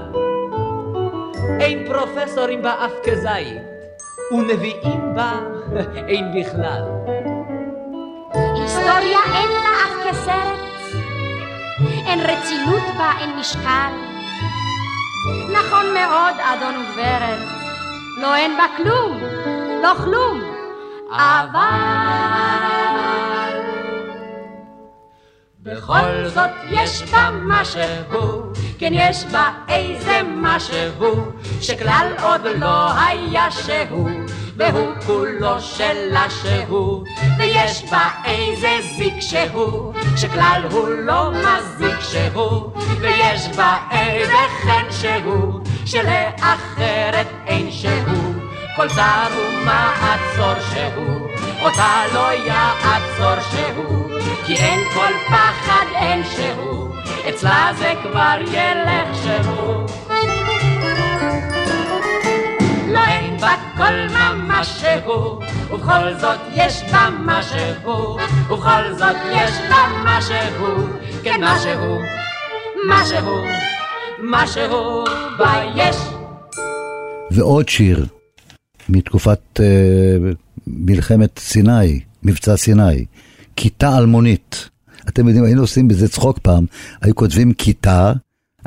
אין 1.59 1.88
פרופסורים 1.88 2.61
בה 2.61 2.86
אף 2.86 2.91
כזית, 3.03 3.61
ונביאים 4.32 5.16
בה 5.16 5.32
אין 6.07 6.26
בכלל. 6.39 6.84
היסטוריה 8.34 9.20
אין 9.36 9.49
לה 9.49 9.74
אף 9.86 10.07
כסרט, 10.07 10.59
אין 12.05 12.20
רצינות 12.20 12.84
בה, 12.97 13.11
אין 13.20 13.39
משקל. 13.39 13.93
נכון 15.51 15.93
מאוד, 15.93 16.36
אדון 16.39 16.76
וגברת, 16.76 17.39
לא 18.22 18.36
אין 18.36 18.57
בה 18.57 18.66
כלום, 18.78 19.20
לא 19.84 19.93
כלום, 20.03 20.41
אבל... 21.11 21.74
בכל 25.66 26.28
זאת 26.34 26.49
יש 26.70 27.03
בה 27.11 27.30
משהו, 27.43 28.53
כן 28.80 28.93
יש 28.93 29.26
בה 29.32 29.49
איזה 29.68 30.22
משהו, 30.26 31.32
שכלל 31.61 32.07
עוד 32.24 32.41
לא 32.59 32.93
היה 32.93 33.51
שהוא, 33.51 34.09
והוא 34.57 34.88
כולו 35.05 35.61
שלה 35.61 36.26
שהוא, 36.30 37.03
ויש 37.38 37.84
בה 37.91 38.09
איזה 38.26 38.78
זיק 38.97 39.20
שהוא, 39.20 39.93
שכלל 40.18 40.61
הוא 40.72 40.89
לא 40.89 41.32
מזיק 41.32 41.99
שהוא, 42.01 42.72
ויש 42.99 43.47
בה 43.55 43.78
איזה 43.91 44.34
חן 44.64 44.91
שהוא, 44.91 45.59
שלאחרת 45.86 47.28
אין 47.47 47.72
שהוא, 47.72 48.34
כל 48.76 48.89
צר 48.89 49.28
ומעצור 49.38 50.53
שהוא, 50.74 51.28
אותה 51.61 52.03
לא 52.14 52.34
יעצור 52.34 53.41
שהוא. 53.51 54.03
כי 54.45 54.55
אין 54.55 54.79
כל 54.93 55.13
פחד, 55.27 55.86
אין 55.95 56.21
שהוא, 56.36 56.95
אצלה 57.29 57.71
זה 57.77 57.93
כבר 58.03 58.36
ילך 58.41 59.17
שהוא. 59.23 59.88
לא 62.88 62.99
אין 63.07 63.38
בה 63.38 63.55
כל 63.77 64.15
ממש 64.17 64.67
שהוא, 64.67 65.41
ובכל 65.71 66.13
זאת 66.19 66.39
יש 66.55 66.84
בה 66.91 67.09
משהו, 67.25 68.17
ובכל 68.49 68.93
זאת 68.97 69.15
יש 69.31 69.51
בה 69.69 69.88
משהו, 70.05 70.88
כן 71.23 71.41
משהו, 71.43 71.99
משהו, 72.89 73.45
משהו 74.23 75.03
בה 75.38 75.63
יש. 75.75 75.95
ועוד 77.31 77.69
שיר 77.69 78.05
מתקופת 78.89 79.59
uh, 79.59 79.61
מלחמת 80.67 81.39
סיני, 81.39 81.99
מבצע 82.23 82.57
סיני. 82.57 83.05
כיתה 83.56 83.97
אלמונית. 83.97 84.70
אתם 85.10 85.28
יודעים, 85.28 85.45
היינו 85.45 85.62
עושים 85.62 85.88
בזה 85.88 86.10
צחוק 86.10 86.39
פעם, 86.39 86.66
היו 87.01 87.16
כותבים 87.16 87.54
כיתה 87.54 88.14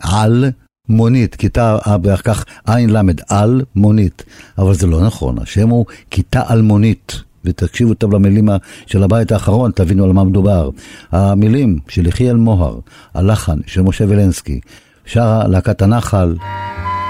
על 0.02 0.44
מונית, 0.88 1.34
כיתה, 1.34 1.78
ואחר 2.02 2.22
כך 2.22 2.44
עין 2.66 2.90
למד, 2.90 3.20
על 3.28 3.62
מונית. 3.76 4.24
אבל 4.58 4.74
זה 4.74 4.86
לא 4.86 5.00
נכון, 5.06 5.38
השם 5.38 5.68
הוא 5.68 5.86
כיתה 6.10 6.42
אלמונית. 6.50 7.22
ותקשיבו 7.44 7.94
טוב 7.94 8.12
למילים 8.12 8.48
של 8.86 9.02
הבית 9.02 9.32
האחרון, 9.32 9.70
תבינו 9.70 10.04
על 10.04 10.12
מה 10.12 10.24
מדובר. 10.24 10.70
המילים 11.12 11.78
של 11.88 12.06
יחיאל 12.06 12.36
מוהר, 12.36 12.78
הלחן 13.14 13.58
של 13.66 13.82
משה 13.82 14.04
ולנסקי, 14.08 14.60
שרה 15.04 15.48
להקת 15.48 15.82
הנחל, 15.82 16.36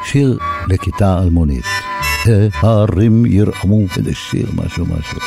שיר 0.04 0.38
לכיתה 0.68 1.22
אלמונית. 1.22 1.64
ההרים 2.54 3.26
ירעמו, 3.26 3.80
איזה 3.96 4.14
שיר, 4.14 4.46
משהו 4.54 4.86
משהו. 4.86 5.18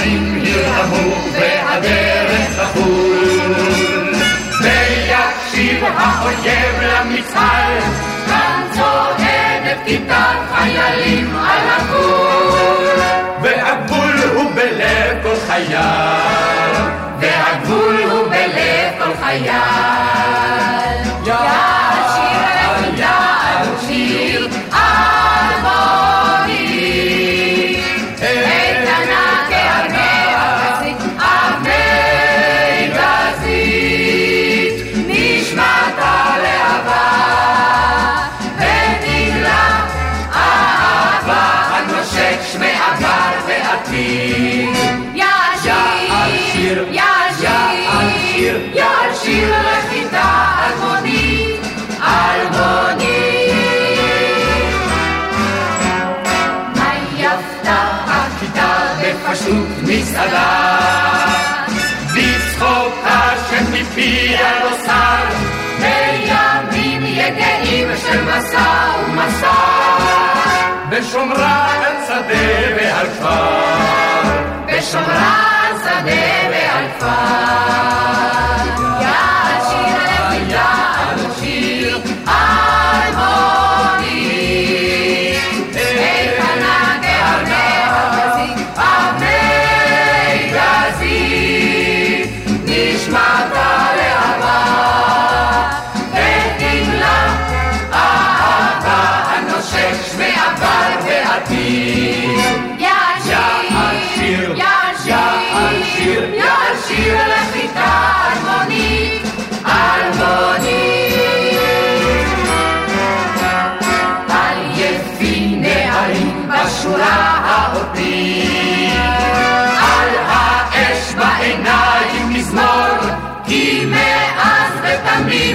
הערים 0.00 0.44
ירעמו 0.44 1.14
והדרך 1.32 2.60
תחול. 2.60 4.12
ויקשיב 4.62 5.84
האויב 5.96 6.80
למצהל 6.82 7.78
כאן 8.26 8.62
צועדת 8.70 9.78
כיתת 9.86 10.14
חיילים 10.54 11.36
על 11.36 11.68
הגבול 11.70 13.00
והגבול 13.42 14.30
הוא 14.34 14.50
בלב 14.54 15.22
כל 15.22 15.36
חייל 15.46 16.74
והגבול 17.20 17.96
הוא 18.10 18.28
בלב 18.28 18.98
כל 18.98 19.24
חייל 19.24 19.99
של 68.12 68.24
מסע 68.24 68.92
ומסע, 69.04 69.52
בשומרה 70.88 71.66
על 71.86 71.94
שדה 72.06 72.76
ועל 72.76 73.06
כפר, 73.06 73.48
בשומרה 74.66 75.60
על 75.62 75.78
שדה 75.78 76.50
ועל 76.50 76.84
כפר. 76.98 78.29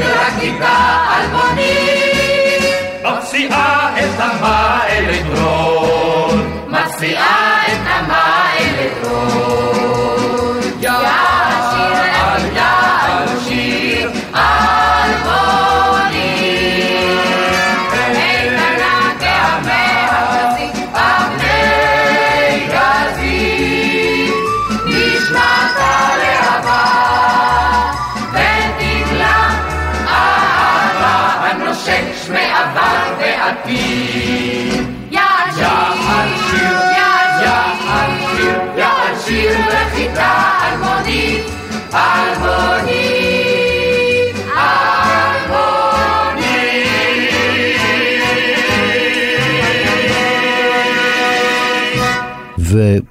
ותמיד 0.01 0.61
רק 0.61 1.14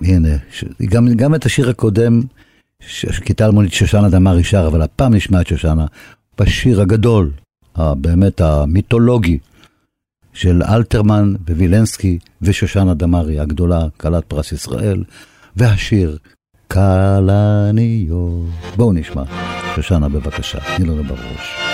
והנה, 0.01 0.37
גם, 0.85 1.09
גם 1.17 1.35
את 1.35 1.47
השיר 1.47 1.71
הקודם, 1.71 2.21
שכיתה 2.81 3.47
אלמונית 3.47 3.73
שושנה 3.73 4.09
דמארי 4.09 4.45
שר, 4.45 4.67
אבל 4.67 4.83
הפעם 4.83 5.15
נשמע 5.15 5.41
את 5.41 5.47
שושנה 5.47 5.87
בשיר 6.41 6.81
הגדול, 6.81 7.31
באמת 7.79 8.41
המיתולוגי, 8.41 9.39
של 10.33 10.63
אלתרמן 10.63 11.35
ווילנסקי 11.49 12.19
ושושנה 12.43 12.95
דמארי 12.95 13.41
הגדולה, 13.41 13.87
כלת 13.97 14.25
פרס 14.25 14.53
ישראל, 14.53 15.05
והשיר 15.57 16.19
כלניו. 16.69 18.43
בואו 18.77 18.93
נשמע. 18.93 19.23
שושנה 19.75 20.09
בבקשה, 20.09 20.59
תני 20.77 20.87
לנו 20.87 21.05
בראש. 21.05 21.74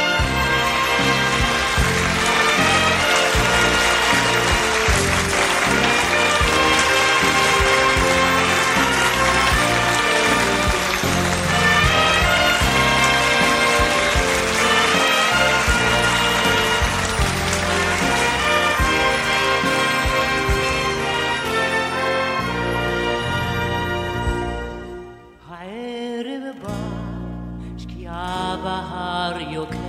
בהר 28.62 29.40
יוקדת, 29.40 29.80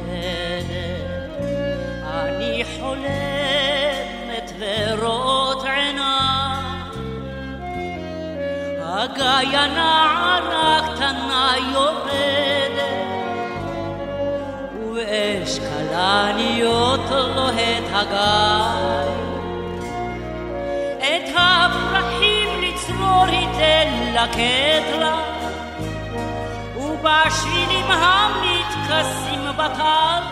אני 2.03 2.63
חולמת 2.79 4.51
ורואות 4.59 5.65
עיניי. 5.65 6.41
הגיא 8.83 9.59
נערה 9.59 10.79
קטנה 10.95 11.53
יורדת, 11.73 12.81
ובאש 14.79 15.59
כלניות 15.59 16.99
לוהט 17.09 17.83
הגיא. 17.93 19.11
את 20.99 21.35
הפרחים 21.35 22.61
לצרור 22.61 23.25
היא 23.25 23.47
תלקט 23.53 24.99
לה, 24.99 25.20
ובשבילים 27.01 27.85
המתכסים 27.91 29.45
בטל, 29.57 30.23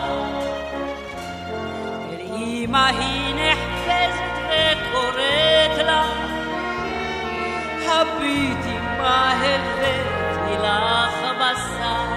אל 2.10 2.20
אמא 2.36 2.86
היא 2.86 3.34
נחפזת 3.34 4.36
וקוראת 4.46 5.78
לה, 5.86 6.04
הביטי 7.86 8.78
מה 8.98 9.32
הבאתי 9.32 10.56
לך 10.62 11.32
בשר. 11.40 12.09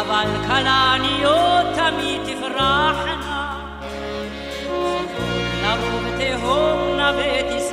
אבל 0.00 0.26
כלניות 0.46 1.66
תמיד 1.74 2.20
תפרחנה. 2.24 3.54
נבוא 5.62 5.98
ותהומנה 6.04 7.12
ותסערנה, 7.16 7.63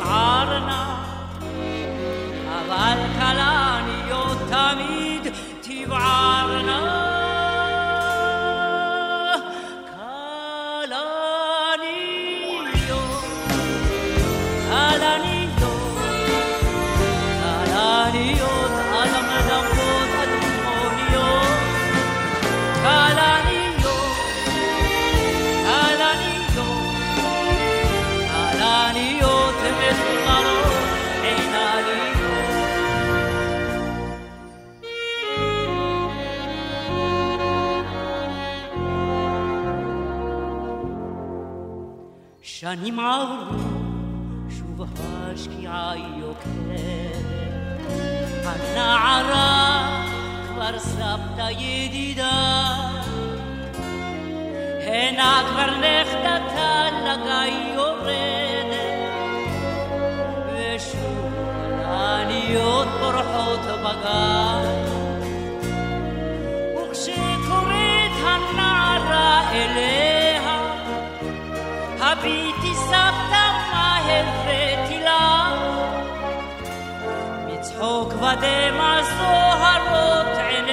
שנים 42.82 43.00
עברו, 43.00 43.58
שוב 44.50 44.88
השקיעה 44.98 45.94
יוקדת. 46.18 47.26
הנערה 48.46 50.06
כבר 50.48 50.80
סבתא 50.80 51.50
ידידה, 51.60 52.76
הנה 54.88 55.44
כבר 55.50 55.72
נכדתה 55.78 56.86
לגיא 57.06 57.74
יורדת, 57.76 59.12
ושוב 60.48 61.34
כלניות 61.84 62.88
בורחות 63.00 63.60
בגן. 63.60 64.86
וכשקוראת 66.76 68.12
הנערה 68.26 69.52
אליה, 69.52 70.12
מצחוק 77.82 78.14
ודמע 78.14 79.02
זוהרות 79.04 80.38
עיניה, 80.38 80.71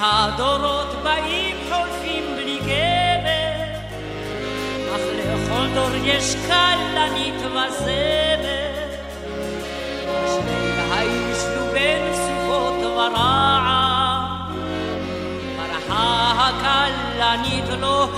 הדורות 0.00 1.02
באים 1.02 1.56
חולפים 1.68 2.24
בלי 2.36 2.58
גבר, 2.58 3.64
אך 4.94 5.00
לכל 5.18 5.66
דור 5.74 5.90
יש 6.04 6.34
כלנית 6.46 7.34
וזמר. 7.34 8.40
שני 10.26 10.80
הישלו 10.92 11.72
בין 11.72 12.12
סוכות 12.14 12.84
ורעם, 12.84 14.24
ברחה 15.56 16.32
הכלנית 16.38 17.68
לו 17.80 18.08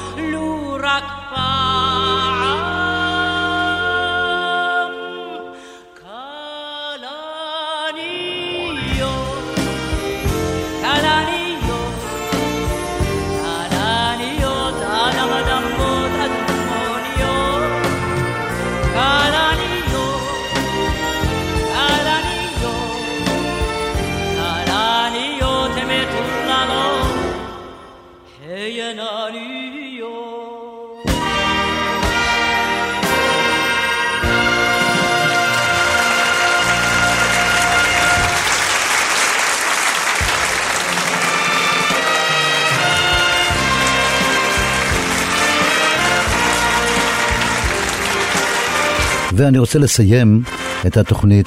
ואני 49.42 49.58
רוצה 49.58 49.78
לסיים 49.78 50.42
את 50.86 50.96
התוכנית 50.96 51.46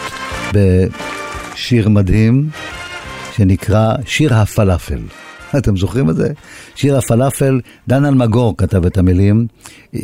בשיר 0.53 1.89
מדהים 1.89 2.49
שנקרא 3.35 3.95
שיר 4.05 4.33
הפלאפל. 4.33 4.99
אתם 5.57 5.77
זוכרים 5.77 6.09
את 6.09 6.15
זה? 6.15 6.31
שיר 6.75 6.97
הפלאפל, 6.97 7.59
דן 7.87 8.05
אלמגור 8.05 8.57
כתב 8.57 8.85
את 8.85 8.97
המילים, 8.97 9.47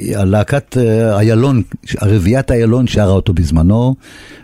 להקת 0.10 0.78
אה, 0.78 1.18
איילון, 1.20 1.62
רביעיית 2.02 2.52
איילון 2.52 2.88
שרה 2.88 3.12
אותו 3.12 3.34
בזמנו, 3.34 3.96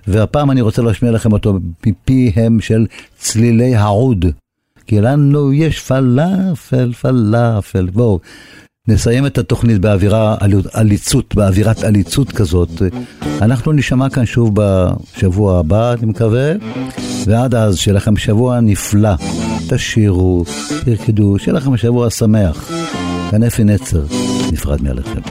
והפעם 0.08 0.52
אני 0.52 0.62
רוצה 0.62 0.82
להשמיע 0.82 1.12
לכם 1.12 1.34
אותו 1.34 1.60
מפיהם 1.86 2.60
של 2.62 2.86
צלילי 3.18 3.76
העוד. 3.76 4.26
כי 4.88 5.02
לנו 5.02 5.54
יש 5.54 5.80
פלאפל, 5.80 6.94
פלאפל, 6.94 7.90
בואו. 7.94 8.20
נסיים 8.88 9.26
את 9.26 9.38
התוכנית 9.38 9.80
באווירה 9.80 10.36
עליצות, 10.74 11.36
באווירת 11.36 11.84
עליצות 11.84 12.32
כזאת. 12.32 12.70
אנחנו 13.42 13.72
נשמע 13.72 14.10
כאן 14.10 14.26
שוב 14.26 14.52
בשבוע 14.54 15.60
הבא, 15.60 15.94
אני 15.94 16.06
מקווה, 16.06 16.52
ועד 17.26 17.56
אז 17.56 17.78
שיהיה 17.78 17.96
לכם 17.96 18.18
שבוע 18.18 18.60
נפלא. 18.60 19.16
תשירו, 19.70 20.44
תרקדו, 20.86 21.40
שיהיה 21.40 21.58
לכם 21.58 21.78
שבוע 21.78 22.10
שמח. 22.10 22.72
כאן 23.32 23.44
אפי 23.44 23.64
נצר, 23.64 24.04
נפרד 24.52 24.82
מעליכם. 24.84 25.22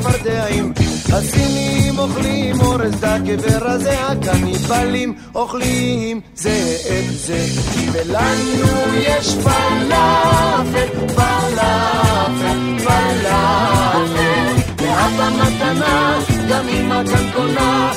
אוכלים 0.00 0.22
צפרדעים. 0.22 0.72
הסינים 1.12 1.98
אוכלים 1.98 2.60
אורז 2.60 2.94
דקה 3.00 3.34
ורזה, 3.42 4.06
הקניבלים 4.06 5.14
אוכלים 5.34 6.20
זה 6.34 6.76
את 6.88 7.18
זה. 7.18 7.44
ולנו 7.92 8.96
יש 8.96 9.34
פלאפל, 9.34 11.06
פלאפל, 11.14 12.78
פלאפל. 12.78 14.56
לאבא 14.82 15.30
מתנה, 15.36 16.18
גם 16.50 16.68
אמא 16.68 17.02
כאן 17.06 17.30
קונה, 17.34 17.92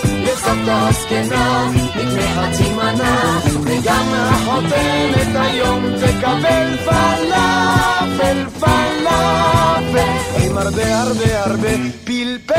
לסבתא 0.53 0.87
הזקנה, 0.89 1.71
נקנה 1.75 2.27
חצי 2.35 2.69
מנה, 2.73 3.39
וגם 3.63 4.05
החותמת 4.13 5.35
היום 5.35 5.83
תקבל 5.95 6.77
פלאפל, 6.85 8.45
פלאפל, 8.59 10.09
עם 10.45 10.57
הרבה 10.57 11.01
הרבה 11.01 11.43
הרבה 11.45 11.69
פלפל. 12.03 12.53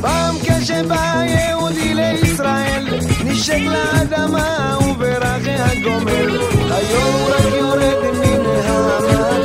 פעם 0.00 0.34
כשבא 0.42 1.22
יהודי 1.26 1.94
לישראל, 1.94 2.86
נשק 3.24 3.60
לאדמה 3.60 4.76
וברחי 4.80 5.50
הגומל, 5.50 6.40
היום 6.70 7.26
רק 7.28 7.54
יורד 7.58 8.04
מן 8.18 8.46
המטוס. 8.64 9.37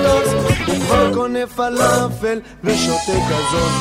קונה 1.14 1.48
פלאפל 1.56 2.40
ושותה 2.64 3.18
כזאת. 3.30 3.72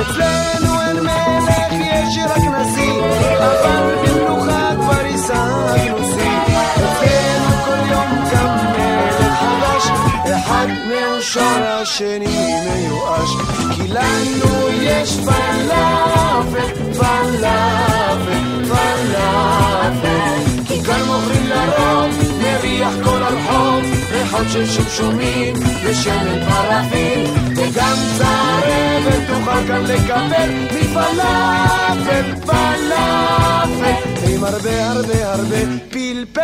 אצלנו 0.00 0.80
אין 0.80 0.96
מלך, 0.96 1.72
יש 1.72 2.18
רק 2.24 2.36
נשיא, 2.38 2.92
אבל 3.38 3.94
במנוחה 4.02 4.70
כבר 4.76 5.04
השגנו 5.14 6.04
שיא. 6.04 6.40
אצלנו 6.76 7.50
כל 7.64 7.90
יום 7.90 8.10
קם 8.30 8.56
מלך 8.72 9.38
חדש, 9.40 9.84
אחד 10.30 10.66
מאושר, 10.88 11.80
השני 11.82 12.54
מיואש. 12.64 13.30
כי 13.74 13.88
לנו 13.88 14.68
יש 14.80 15.16
פלאפל, 15.16 16.74
פלאפל, 16.98 18.64
פלאפל. 18.68 20.49
כי 20.80 20.86
כאן 20.86 21.02
מוכרים 21.06 21.46
לרוב, 21.46 22.10
מריח 22.42 22.92
כל 23.04 23.22
הרחוב, 23.22 23.84
ריחות 24.10 24.46
של 24.52 24.66
שומשומים 24.66 25.54
ושמן 25.84 26.40
פרפים, 26.48 27.26
וגם 27.56 27.96
צרבת 28.18 29.26
תוכל 29.28 29.66
כאן 29.68 29.82
לקבל 29.84 30.50
מפלאפל, 30.64 32.34
פלאפל, 32.46 33.94
עם 34.28 34.44
הרבה 34.44 34.90
הרבה 34.90 35.32
הרבה 35.32 35.56
פלפל. 35.90 36.40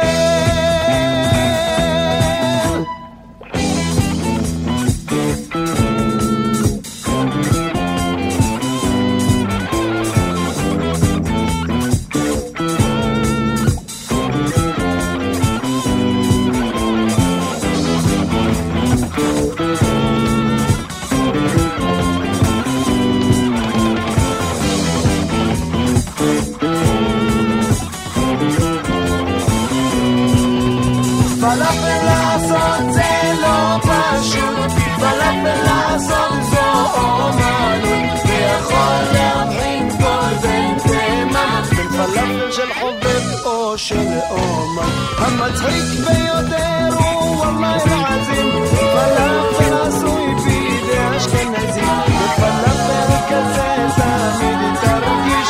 של 43.76 44.08
אומן. 44.30 44.82
המצחיק 45.18 45.84
ביותר 45.84 46.88
הוא 46.98 47.36
וואלה 47.36 47.74
אל-עזים, 47.74 48.64
פלאפל 48.92 49.74
עשוי 49.74 50.34
בידי 50.34 51.16
אשכנזים, 51.16 51.88
ופלאפל 52.08 53.10
כזה 53.30 53.86
תמיד 53.96 54.74
תרגיש 54.80 55.48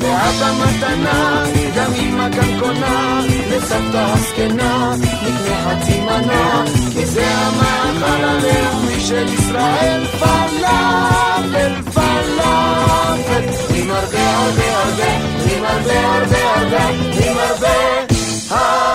ואבא 0.00 0.50
מתנה, 0.64 1.44
גם 1.76 1.92
אמא 1.94 2.28
כאן 2.32 2.60
קונה, 2.60 3.27
לסבתא 3.58 4.12
הזקנה, 4.14 4.94
נקנה 4.98 5.56
חצי 5.64 6.00
מנה, 6.00 6.64
כי 6.92 7.06
זה 7.06 7.24
המאכל 7.26 8.24
הלאומי 8.24 9.00
של 9.00 9.26
ישראל, 9.34 10.06
פלאפל, 10.18 11.82
פלאפל, 11.94 13.44
עם 13.74 13.90
הרבה 13.90 14.36
הרבה 14.36 14.78
הרבה, 14.78 15.12
עם 15.56 15.64
הרבה 15.64 16.00
הרבה 16.00 16.54
הרבה, 16.54 16.88
עם 16.88 17.36
הרבה 17.38 17.68
הרבה. 18.50 18.87